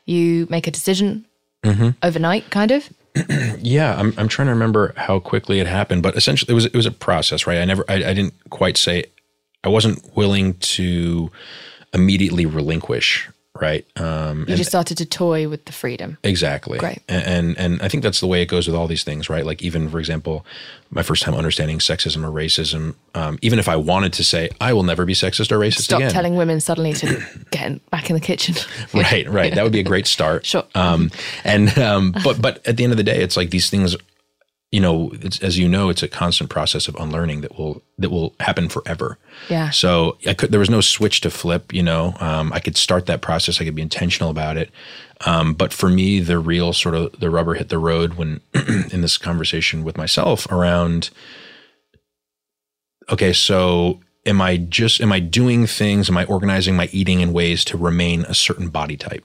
[0.05, 1.25] you make a decision
[1.63, 1.89] Mm-hmm.
[2.03, 2.87] overnight, kind of.
[3.65, 6.75] Yeah, I'm I'm trying to remember how quickly it happened, but essentially it was it
[6.75, 7.57] was a process, right?
[7.57, 9.05] I never I, I didn't quite say
[9.63, 11.31] I wasn't willing to
[11.93, 13.27] immediately relinquish,
[13.61, 13.85] right?
[13.99, 16.17] Um You just started to toy with the freedom.
[16.23, 16.77] Exactly.
[16.77, 16.99] Great.
[17.09, 19.45] A- And, and I think that's the way it goes with all these things, right?
[19.45, 20.45] Like even for example,
[20.89, 24.73] my first time understanding sexism or racism, um, even if I wanted to say I
[24.73, 27.07] will never be sexist or racist Stop again, telling women suddenly to
[27.51, 28.55] get in- back in the kitchen.
[28.93, 30.45] right, right, that would be a great start.
[30.55, 30.63] Sure.
[30.75, 31.09] Um,
[31.43, 33.95] and um, but but at the end of the day, it's like these things.
[34.75, 38.09] You know, it's, as you know, it's a constant process of unlearning that will that
[38.09, 39.17] will happen forever.
[39.49, 39.69] Yeah.
[39.69, 41.73] So I could there was no switch to flip.
[41.73, 43.61] You know, um, I could start that process.
[43.61, 44.69] I could be intentional about it.
[45.25, 48.41] Um, but for me, the real sort of the rubber hit the road when
[48.91, 51.09] in this conversation with myself around.
[53.09, 56.09] Okay, so am I just am I doing things?
[56.09, 59.23] Am I organizing my eating in ways to remain a certain body type?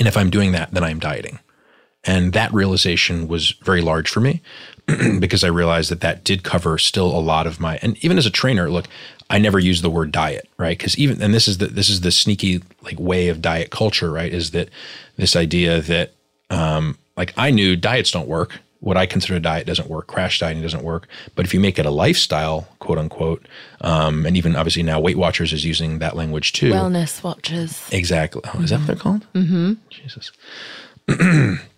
[0.00, 1.38] And if I'm doing that, then I'm dieting.
[2.04, 4.40] And that realization was very large for me
[5.18, 8.26] because I realized that that did cover still a lot of my, and even as
[8.26, 8.86] a trainer, look,
[9.28, 10.76] I never use the word diet, right?
[10.76, 14.10] Because even, and this is the, this is the sneaky like way of diet culture,
[14.10, 14.32] right?
[14.32, 14.70] Is that
[15.16, 16.12] this idea that,
[16.48, 18.58] um, like I knew diets don't work.
[18.80, 20.06] What I consider a diet doesn't work.
[20.06, 21.06] Crash dieting doesn't work.
[21.34, 23.46] But if you make it a lifestyle, quote unquote,
[23.82, 26.72] um, and even obviously now Weight Watchers is using that language too.
[26.72, 27.86] Wellness watchers.
[27.92, 28.40] Exactly.
[28.54, 29.26] Oh, is that what they're called?
[29.34, 29.74] Mm-hmm.
[29.90, 30.32] Jesus.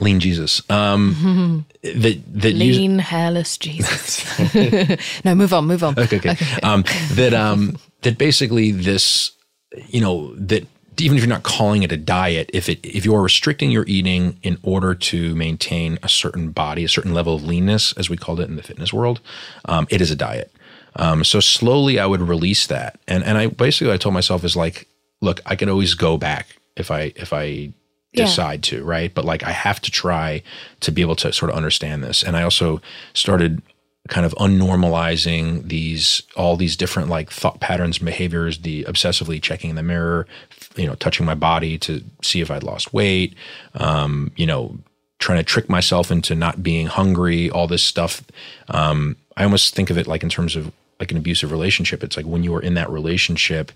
[0.00, 0.62] Lean Jesus.
[0.70, 4.24] Um, that that Lean, hairless Jesus.
[5.24, 5.98] no, move on, move on.
[5.98, 6.36] okay, okay.
[6.62, 9.32] Um, that um, that basically this,
[9.88, 10.66] you know, that
[10.98, 13.84] even if you're not calling it a diet, if it if you are restricting your
[13.86, 18.16] eating in order to maintain a certain body, a certain level of leanness, as we
[18.16, 19.20] called it in the fitness world,
[19.66, 20.52] um, it is a diet.
[20.96, 24.56] Um, so slowly, I would release that, and and I basically I told myself is
[24.56, 24.88] like,
[25.20, 27.72] look, I can always go back if I if I
[28.16, 28.24] Yeah.
[28.24, 29.12] decide to, right?
[29.14, 30.42] But like I have to try
[30.80, 32.22] to be able to sort of understand this.
[32.22, 32.80] And I also
[33.12, 33.62] started
[34.08, 39.76] kind of unnormalizing these all these different like thought patterns behaviors, the obsessively checking in
[39.76, 40.26] the mirror,
[40.76, 43.34] you know, touching my body to see if I'd lost weight,
[43.74, 44.78] um, you know,
[45.18, 48.22] trying to trick myself into not being hungry, all this stuff.
[48.68, 52.04] Um, I almost think of it like in terms of like an abusive relationship.
[52.04, 53.72] It's like when you are in that relationship,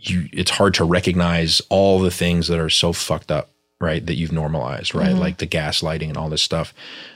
[0.00, 4.14] you it's hard to recognize all the things that are so fucked up right that
[4.14, 5.14] you've normalized right?
[5.14, 6.72] Like the gaslighting and all this stuff.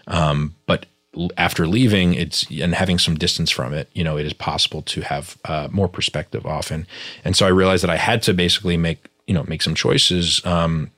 [0.07, 0.87] Um, but
[1.37, 5.01] after leaving it's and having some distance from it you know it is possible to
[5.01, 6.87] have uh, more perspective often.
[7.25, 10.45] And so i realized that i had to basically make you know make some choices
[10.45, 10.91] um,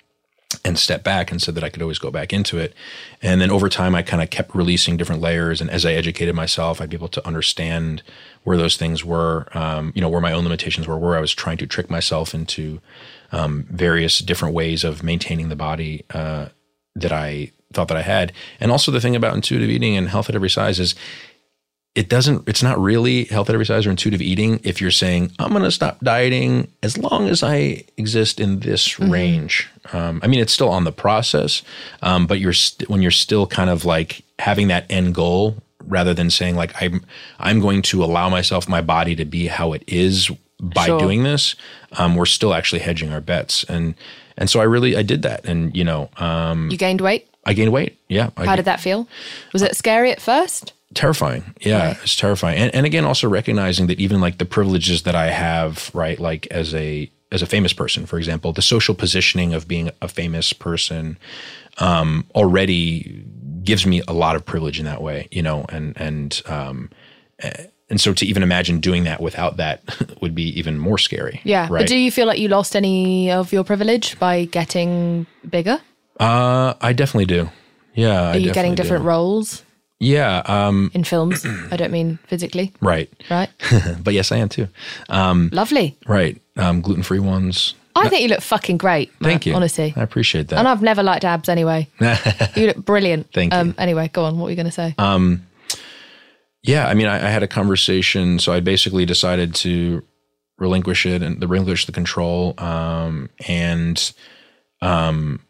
[0.64, 2.74] and step back and said that I could always go back into it.
[3.22, 5.60] And then over time, I kind of kept releasing different layers.
[5.60, 8.02] And as I educated myself, I'd be able to understand
[8.42, 11.32] where those things were, um, you know, where my own limitations were, where I was
[11.32, 12.80] trying to trick myself into
[13.32, 16.48] um, various different ways of maintaining the body uh,
[16.96, 18.32] that I thought that I had.
[18.58, 20.96] And also the thing about intuitive eating and health at every size is
[21.94, 25.32] it doesn't it's not really health at every size or intuitive eating if you're saying
[25.38, 30.26] i'm going to stop dieting as long as i exist in this range um, i
[30.26, 31.62] mean it's still on the process
[32.02, 36.14] um, but you're st- when you're still kind of like having that end goal rather
[36.14, 37.04] than saying like i'm
[37.38, 40.30] i'm going to allow myself my body to be how it is
[40.60, 40.98] by Sure.
[40.98, 41.54] doing this
[41.98, 43.94] um, we're still actually hedging our bets and
[44.36, 47.26] and so i really i did that and you know um, You gained weight.
[47.46, 49.08] i gained weight yeah I How did that feel?
[49.52, 50.72] Was it scary at first?
[50.92, 51.96] terrifying yeah Right.
[52.02, 55.88] it's terrifying and, and again also recognizing that even like the privileges that i have
[55.94, 59.90] right like as a as a famous person for example the social positioning of being
[60.02, 61.16] a famous person
[61.78, 63.24] um already
[63.64, 66.90] gives me a lot of privilege in that way you know and and um
[67.90, 69.80] and so to even imagine doing that without that
[70.20, 71.66] would be even more scary Yeah.
[71.70, 75.78] right But do you feel like you lost any of your privilege by getting bigger?
[76.20, 77.48] uh i definitely do
[77.94, 79.62] yeah Are you getting different roles
[79.98, 81.44] yeah um in films?
[81.72, 83.48] I don't mean physically, right right?
[84.04, 84.68] but yes i am too
[85.52, 85.96] Lovely.
[86.06, 89.10] right um gluten-free ones I think you look fucking great.
[89.20, 89.54] Matt, Thank you.
[89.54, 89.92] Honestly.
[89.96, 90.58] I appreciate that.
[90.58, 91.88] And I've never liked abs anyway.
[92.56, 93.32] you look brilliant.
[93.32, 93.74] Thank um, you.
[93.78, 94.38] Anyway, go on.
[94.38, 94.94] What were you going to say?
[96.62, 100.04] yeah, I mean, I, I had a conversation, so I basically decided to
[100.58, 102.54] relinquish it and relinquish the control.
[102.58, 104.12] Um, and,
[104.82, 105.40] um,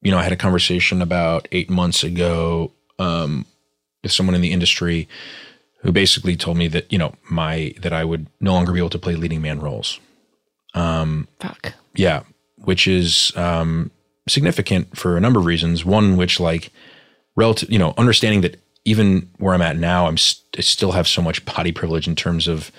[0.00, 3.44] you know, I had a conversation about eight months ago um,
[4.02, 5.08] with someone in the industry
[5.82, 8.90] who basically told me that you know my that I would no longer be able
[8.90, 9.98] to play leading man roles.
[11.40, 11.74] Fuck.
[11.94, 12.22] Yeah,
[12.56, 13.90] which is um,
[14.28, 15.84] significant for a number of reasons.
[15.84, 16.72] One, which like
[17.36, 21.06] relative, you know, understanding that even where I'm at now, I'm st- I still have
[21.06, 22.70] so much body privilege in terms of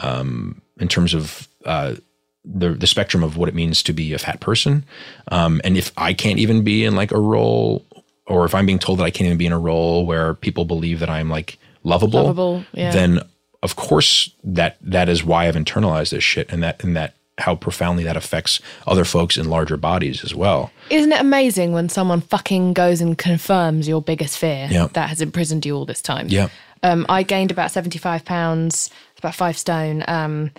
[0.00, 1.96] um, in terms of uh,
[2.44, 4.84] the the spectrum of what it means to be a fat person.
[5.28, 7.84] Um, and if I can't even be in like a role,
[8.26, 10.64] or if I'm being told that I can't even be in a role where people
[10.64, 12.90] believe that I'm like lovable, Lovable, yeah.
[12.92, 13.20] then
[13.62, 17.54] of course that that is why I've internalized this shit, and that and that how
[17.56, 20.70] profoundly that affects other folks in larger bodies as well.
[20.90, 24.88] Isn't it amazing when someone fucking goes and confirms your biggest fear Yeah.
[24.92, 26.26] that has imprisoned you all this time?
[26.28, 26.48] Yeah.
[26.82, 30.50] Um, I gained about 75 pounds, about five stone, um,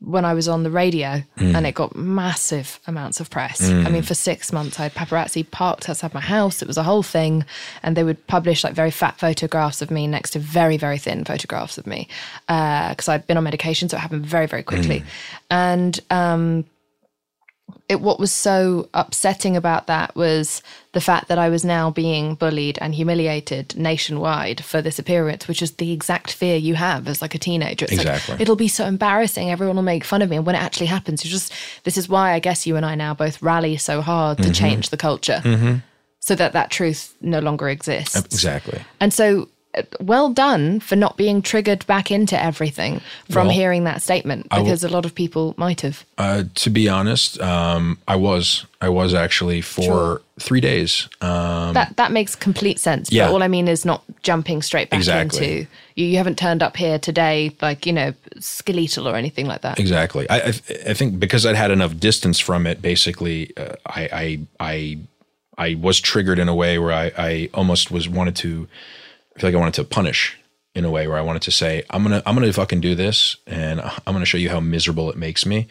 [0.00, 1.54] when I was on the radio Mm.
[1.54, 3.60] and it got massive amounts of press.
[3.62, 6.62] I mean, for six months, I had paparazzi parked outside my house.
[6.62, 7.44] It was a whole thing.
[7.82, 11.24] And they would publish like very fat photographs of me next to very, very thin
[11.24, 12.08] photographs of me
[12.46, 13.88] because I'd been on medication.
[13.88, 15.04] So it happened very, very quickly.
[15.50, 16.64] And, um,
[17.88, 20.62] it, what was so upsetting about that was
[20.92, 25.62] the fact that I was now being bullied and humiliated nationwide for this appearance, which
[25.62, 27.84] is the exact fear you have as like a teenager.
[27.84, 28.36] It's like, Exactly.
[28.40, 29.50] it'll be so embarrassing.
[29.50, 30.36] Everyone will make fun of me.
[30.36, 31.52] And when it actually happens, you just,
[31.84, 34.48] this is why I guess you and I now both rally so hard Mm-hmm.
[34.50, 35.40] to change the culture
[36.20, 38.16] so that that truth no longer exists.
[38.16, 38.80] Exactly.
[39.00, 39.48] And so,
[40.00, 43.00] well done for not being triggered back into everything
[43.30, 46.04] from Well, hearing that statement because a lot of people might have.
[46.18, 50.22] Uh, to be honest, um, I was I was actually for Sure.
[50.40, 51.08] three days.
[51.20, 53.12] Um, that that makes complete sense.
[53.12, 53.26] Yeah.
[53.26, 55.46] But all I mean is not jumping straight back Exactly.
[55.60, 59.60] into you, you haven't turned up here today like, you know, skeletal or anything like
[59.60, 59.78] that.
[59.78, 60.28] Exactly.
[60.28, 60.48] I, I
[60.88, 64.98] I think because I'd had enough distance from it, basically, uh, I, I I
[65.58, 68.66] I was triggered in a way where I, I almost was wanted to
[69.36, 70.36] I feel like I wanted to punish
[70.74, 73.36] in a way where I wanted to say, I'm gonna I'm gonna fucking do this,
[73.46, 75.66] and I'm gonna show you how miserable it makes me,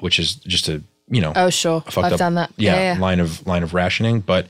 [0.00, 1.84] which is just a you know Oh, sure.
[1.86, 2.50] I've up- done that.
[2.56, 3.00] Yeah, Yeah, yeah.
[3.00, 4.46] line of line of rationing, but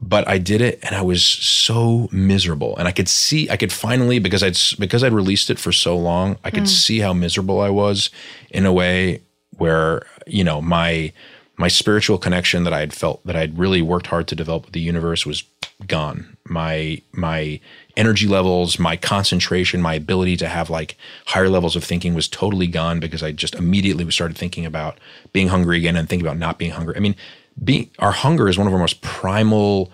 [0.00, 3.72] but I did it, and I was so miserable, and I could see I could
[3.72, 6.54] finally because I'd because I'd released it for so long, I Mm.
[6.54, 8.10] could see how miserable I was
[8.50, 9.20] in a way
[9.56, 11.12] where you know my
[11.56, 14.72] my spiritual connection that I had felt that I'd really worked hard to develop with
[14.72, 15.42] the universe was
[15.86, 16.36] gone.
[16.48, 17.60] My my
[17.96, 22.66] energy levels, my concentration, my ability to have like higher levels of thinking was totally
[22.66, 24.98] gone because I just immediately started thinking about
[25.32, 26.96] being hungry again and thinking about not being hungry.
[26.96, 27.16] I mean,
[27.62, 29.92] being our hunger is one of our most primal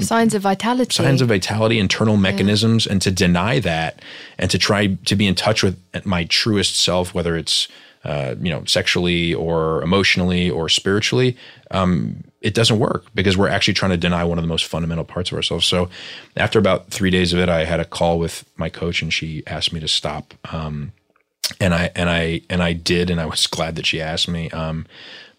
[0.00, 0.94] Signs of vitality.
[0.94, 4.00] signs of vitality, internal mechanisms, and to deny that
[4.38, 7.66] and to try to be in touch with my truest self, whether it's
[8.04, 11.36] uh, you know sexually or emotionally or spiritually,
[11.72, 15.04] um, it doesn't work because we're actually trying to deny one of the most fundamental
[15.04, 15.66] parts of ourselves.
[15.66, 15.88] So,
[16.36, 19.42] after about three days of it, I had a call with my coach, and she
[19.46, 20.34] asked me to stop.
[20.52, 20.92] Um,
[21.60, 24.50] and I and I and I did, and I was glad that she asked me.
[24.50, 24.86] Um,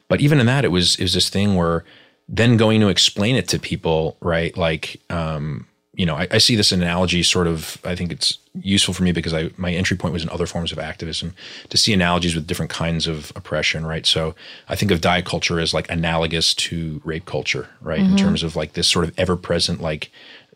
[0.08, 1.86] but even in that, it was it was this thing where
[2.28, 4.56] then going to explain it to people, right?
[4.56, 5.66] Like, um,
[6.00, 7.78] you know, I, I see this analogy sort of.
[7.84, 10.72] I think it's useful for me because I my entry point was in other forms
[10.72, 11.34] of activism
[11.68, 14.06] to see analogies with different kinds of oppression, right?
[14.06, 14.34] So
[14.70, 18.00] I think of diet culture as like analogous to rape culture, right?
[18.00, 20.10] In terms of like this sort of ever present like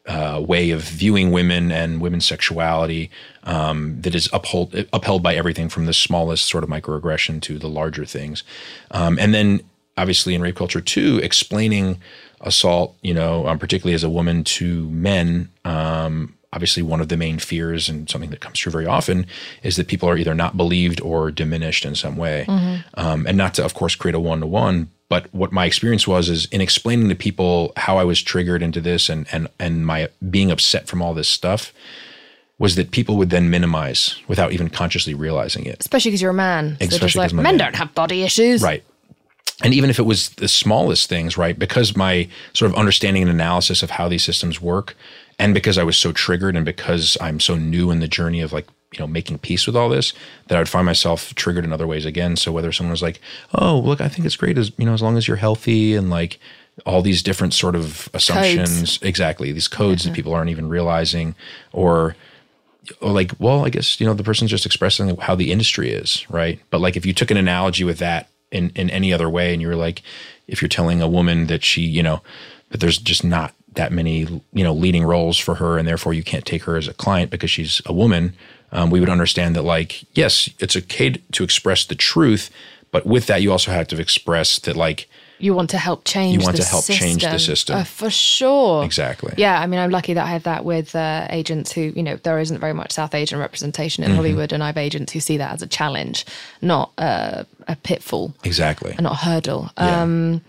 [0.06, 3.12] uh, way of viewing women and women's sexuality
[3.44, 7.68] um, that is uphold, upheld by everything from the smallest sort of microaggression to the
[7.68, 8.44] larger things.
[8.92, 9.62] Um, and then
[9.98, 12.00] obviously in rape culture too, explaining
[12.44, 17.18] assault, you know, um, particularly as a woman to men, um, obviously one of the
[17.18, 19.26] main fears and something that comes true very often
[19.64, 22.46] is that people are either not believed or diminished in some way.
[22.94, 26.08] Um, and not to, of course, create a one to one, but what my experience
[26.08, 29.86] was is in explaining to people how I was triggered into this and and and
[29.86, 31.74] my being upset from all this stuff
[32.60, 35.78] was that people would then minimize without even consciously realizing it.
[35.82, 36.78] Especially because you're a man.
[36.80, 37.58] So Especially like, men man.
[37.58, 38.62] don't have body issues.
[38.62, 38.84] Right.
[39.64, 41.58] And even if it was the smallest things, right?
[41.58, 44.96] Because my sort of understanding and analysis of how these systems work,
[45.40, 48.52] and because I was so triggered and because I'm so new in the journey of
[48.54, 50.14] like, you know, making peace with all this,
[50.48, 52.36] that I would find myself triggered in other ways again.
[52.36, 53.20] So whether someone was like,
[53.56, 56.10] oh, look, I think it's great as, you know, as long as you're healthy and
[56.10, 56.40] like
[56.86, 59.02] all these different sort of assumptions.
[59.02, 59.52] Exactly.
[59.52, 60.16] These codes that mm-hmm.
[60.16, 61.36] people aren't even realizing
[61.72, 62.16] or,
[63.02, 66.30] or like, well, I guess, you know, the person's just expressing how the industry is,
[66.30, 66.60] right?
[66.70, 69.52] But like if you took an analogy with that in, in any other way.
[69.52, 70.02] And you're like,
[70.48, 72.22] if you're telling a woman that she, you know,
[72.70, 74.20] that there's just not that many,
[74.54, 77.32] you know, leading roles for her and therefore you can't take her as a client
[77.32, 78.34] because she's a woman,
[78.72, 82.50] um, we would understand that like, yes, it's okay to express the truth,
[82.92, 85.10] but with that, you also have to express that like,
[85.44, 86.40] You want to help change.
[86.40, 87.76] You want to help change the system.
[87.76, 88.86] Uh, for sure.
[88.86, 89.34] Exactly.
[89.36, 92.16] Yeah, I mean, I'm lucky that I have that with uh, agents who, you know,
[92.16, 94.16] there isn't very much South Asian representation in Mm-hmm.
[94.16, 96.26] Hollywood, and I have agents who see that as a challenge,
[96.62, 98.92] not uh, a pitfall, exactly.
[98.92, 99.70] and not a hurdle.
[99.78, 100.02] Yeah.
[100.02, 100.42] Um,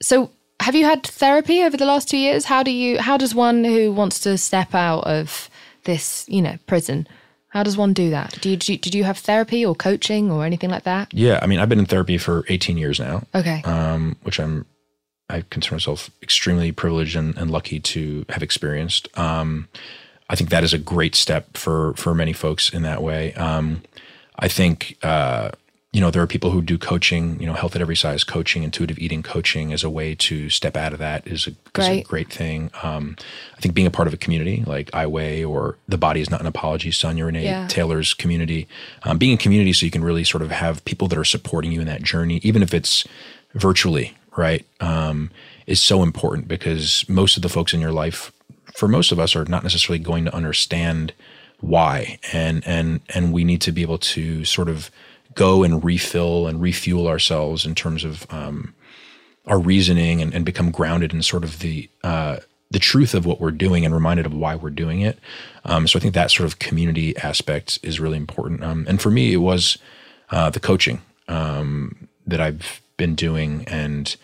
[0.00, 2.44] so, have you had therapy over the last two years?
[2.44, 2.98] How do you?
[3.00, 5.48] How does one who wants to step out of
[5.84, 7.06] this, you know, prison?
[7.50, 8.38] How does one do that?
[8.40, 11.12] Do you, do you did you have therapy or coaching or anything like that?
[11.12, 11.38] Yeah.
[11.42, 13.24] I mean, I've been in therapy for 18 years now.
[13.34, 13.60] Okay.
[13.64, 14.66] um, which I'm
[15.28, 19.08] I consider myself extremely privileged and, and lucky to have experienced.
[19.18, 19.68] Um,
[20.28, 23.34] I think that is a great step for for many folks in that way.
[23.34, 23.82] Um,
[24.38, 25.50] I think uh,
[25.92, 28.62] you know there are people who do coaching, you know, health at every size coaching,
[28.62, 31.56] intuitive eating coaching as a way to step out of that is a, is a
[31.72, 32.06] Great.
[32.06, 32.70] great thing.
[32.82, 33.16] Um,
[33.56, 36.30] I think being a part of a community like I Weigh or The Body is
[36.30, 37.66] Not an Apology, Sonya Renee Yeah.
[37.66, 38.68] Taylor's community,
[39.02, 41.72] um, being in community so you can really sort of have people that are supporting
[41.72, 43.04] you in that journey, even if it's
[43.54, 44.64] virtually, right?
[44.78, 45.30] Um,
[45.66, 48.32] is so important because most of the folks in your life,
[48.74, 51.12] for most of us, are not necessarily going to understand
[51.60, 54.90] why, and and and we need to be able to sort of
[55.34, 58.74] go and refill and refuel ourselves in terms of um,
[59.46, 62.38] our reasoning and, and become grounded in sort of the uh,
[62.70, 65.18] the truth of what we're doing and reminded of why we're doing it.
[65.64, 68.62] Um, so I think that sort of community aspect is really important.
[68.62, 69.76] Um, and for me, it was
[70.30, 74.14] uh, the coaching um, that I've been doing and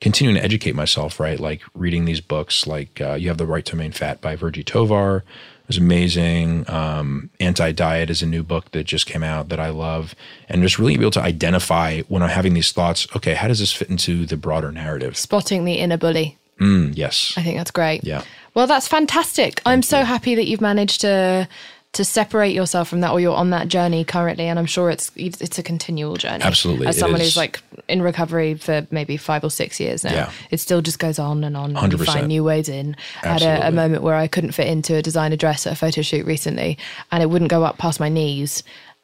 [0.00, 1.18] continuing to educate myself.
[1.18, 4.36] Right, like reading these books, like uh, "You Have the Right to Remain Fat" by
[4.36, 5.24] Virgie Tovar.
[5.66, 6.70] It was amazing.
[6.70, 10.14] Um, Anti Diet is a new book that just came out that I love,
[10.48, 13.08] and just really be able to identify when I'm having these thoughts.
[13.16, 15.16] Okay, how does this fit into the broader narrative?
[15.16, 16.38] Spotting the inner bully.
[16.60, 17.34] Mm, yes.
[17.36, 18.04] I think that's great.
[18.04, 18.22] Yeah.
[18.54, 19.60] Well, that's fantastic.
[19.66, 21.48] I'm so happy that you've managed to
[21.96, 25.10] to separate yourself from that, or you're on that journey currently, and I'm sure it's
[25.16, 26.42] it's a continual journey.
[26.44, 30.30] Absolutely, as someone who's like in recovery for maybe five or six years now, Yeah.
[30.50, 31.76] it still just goes on and on.
[31.76, 32.06] and you 100%.
[32.06, 32.96] find new ways in.
[33.22, 35.76] I had a, a moment where I couldn't fit into a designer dress at a
[35.76, 36.78] photo shoot recently,
[37.10, 38.62] and it wouldn't go up past my knees,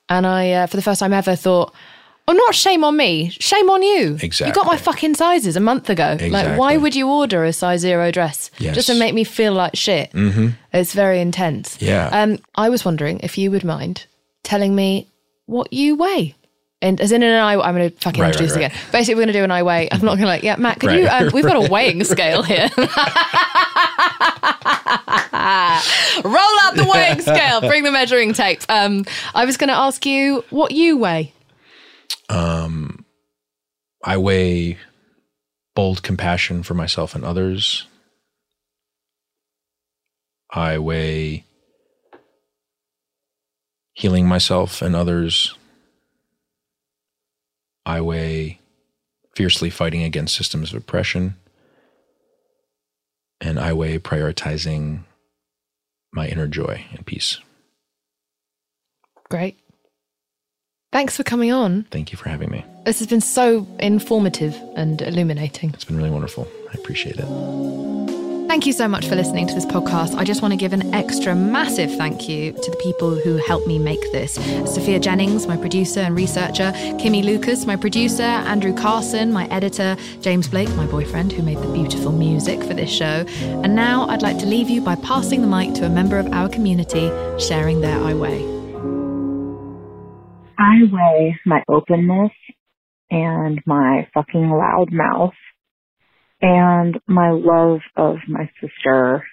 [0.08, 1.74] and I, uh, for the first time ever, thought.
[2.28, 3.30] Oh, not shame on me.
[3.30, 4.16] Shame on you.
[4.22, 4.46] Exactly.
[4.48, 6.16] You got my fucking sizes a month ago.
[6.20, 8.74] Like, why would you order a size zero dress Yes.
[8.76, 10.12] just to make me feel like shit?
[10.12, 10.48] Mm-hmm.
[10.72, 11.76] It's very intense.
[11.82, 12.08] Yeah.
[12.12, 14.06] Um, I was wondering if you would mind
[14.44, 15.08] telling me
[15.46, 16.34] what you weigh.
[16.80, 18.78] And as in an I, I'm going to fucking Right, introduce right, again.
[18.92, 19.88] Basically, we're going to do an I weigh.
[19.90, 21.08] I'm not going to like, yeah, Matt, could Right, you?
[21.08, 22.68] Um, we've got a weighing scale here.
[26.24, 27.60] Roll out the weighing scale.
[27.60, 28.62] Bring the measuring tape.
[28.68, 29.04] Um,
[29.34, 31.32] I was going to ask you what you weigh.
[32.28, 33.04] Um,
[34.04, 34.78] I weigh
[35.74, 37.86] bold compassion for myself and others.
[40.50, 41.44] I weigh
[43.94, 45.54] healing myself and others.
[47.86, 48.60] I weigh
[49.34, 51.36] fiercely fighting against systems of oppression.
[53.40, 55.04] And I weigh prioritizing
[56.12, 57.38] my inner joy and peace.
[59.30, 59.58] Great.
[60.92, 61.84] Thanks for coming on.
[61.84, 62.66] Thank you for having me.
[62.84, 65.70] This has been so informative and illuminating.
[65.72, 66.46] It's been really wonderful.
[66.70, 67.26] I appreciate it.
[68.46, 70.14] Thank you so much for listening to this podcast.
[70.16, 73.66] I just want to give an extra massive thank you to the people who helped
[73.66, 79.32] me make this Sophia Jennings, my producer and researcher, Kimmy Lucas, my producer, Andrew Carson,
[79.32, 83.24] my editor, James Blake, my boyfriend, who made the beautiful music for this show.
[83.64, 86.30] And now I'd like to leave you by passing the mic to a member of
[86.34, 88.51] our community sharing their I Weigh.
[90.62, 92.30] I weigh my openness
[93.10, 95.34] and my fucking loud mouth
[96.40, 99.24] and my love of my sister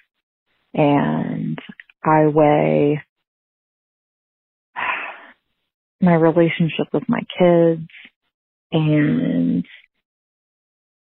[0.74, 1.56] and
[2.02, 3.02] I weigh
[6.00, 7.86] my relationship with my kids
[8.72, 9.64] and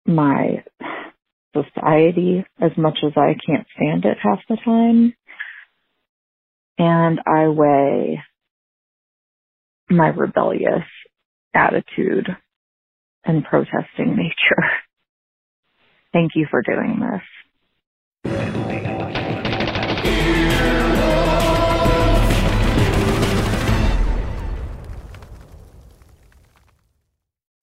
[0.06, 0.64] my
[1.56, 5.16] society as much as I can't stand it half the time.
[6.78, 8.22] And I weigh
[9.90, 10.86] my rebellious
[11.54, 12.28] attitude
[13.26, 14.64] and protesting nature.
[16.14, 17.22] Thank you for doing this.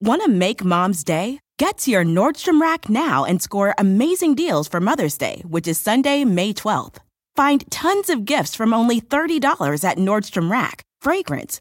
[0.01, 1.41] Want to make mom's day?
[1.59, 5.81] Get to your Nordstrom Rack now and score amazing deals for Mother's Day, which is
[5.81, 6.99] Sunday, May 12th.
[7.35, 11.61] Find tons of gifts from only $30 at Nordstrom Rack fragrance,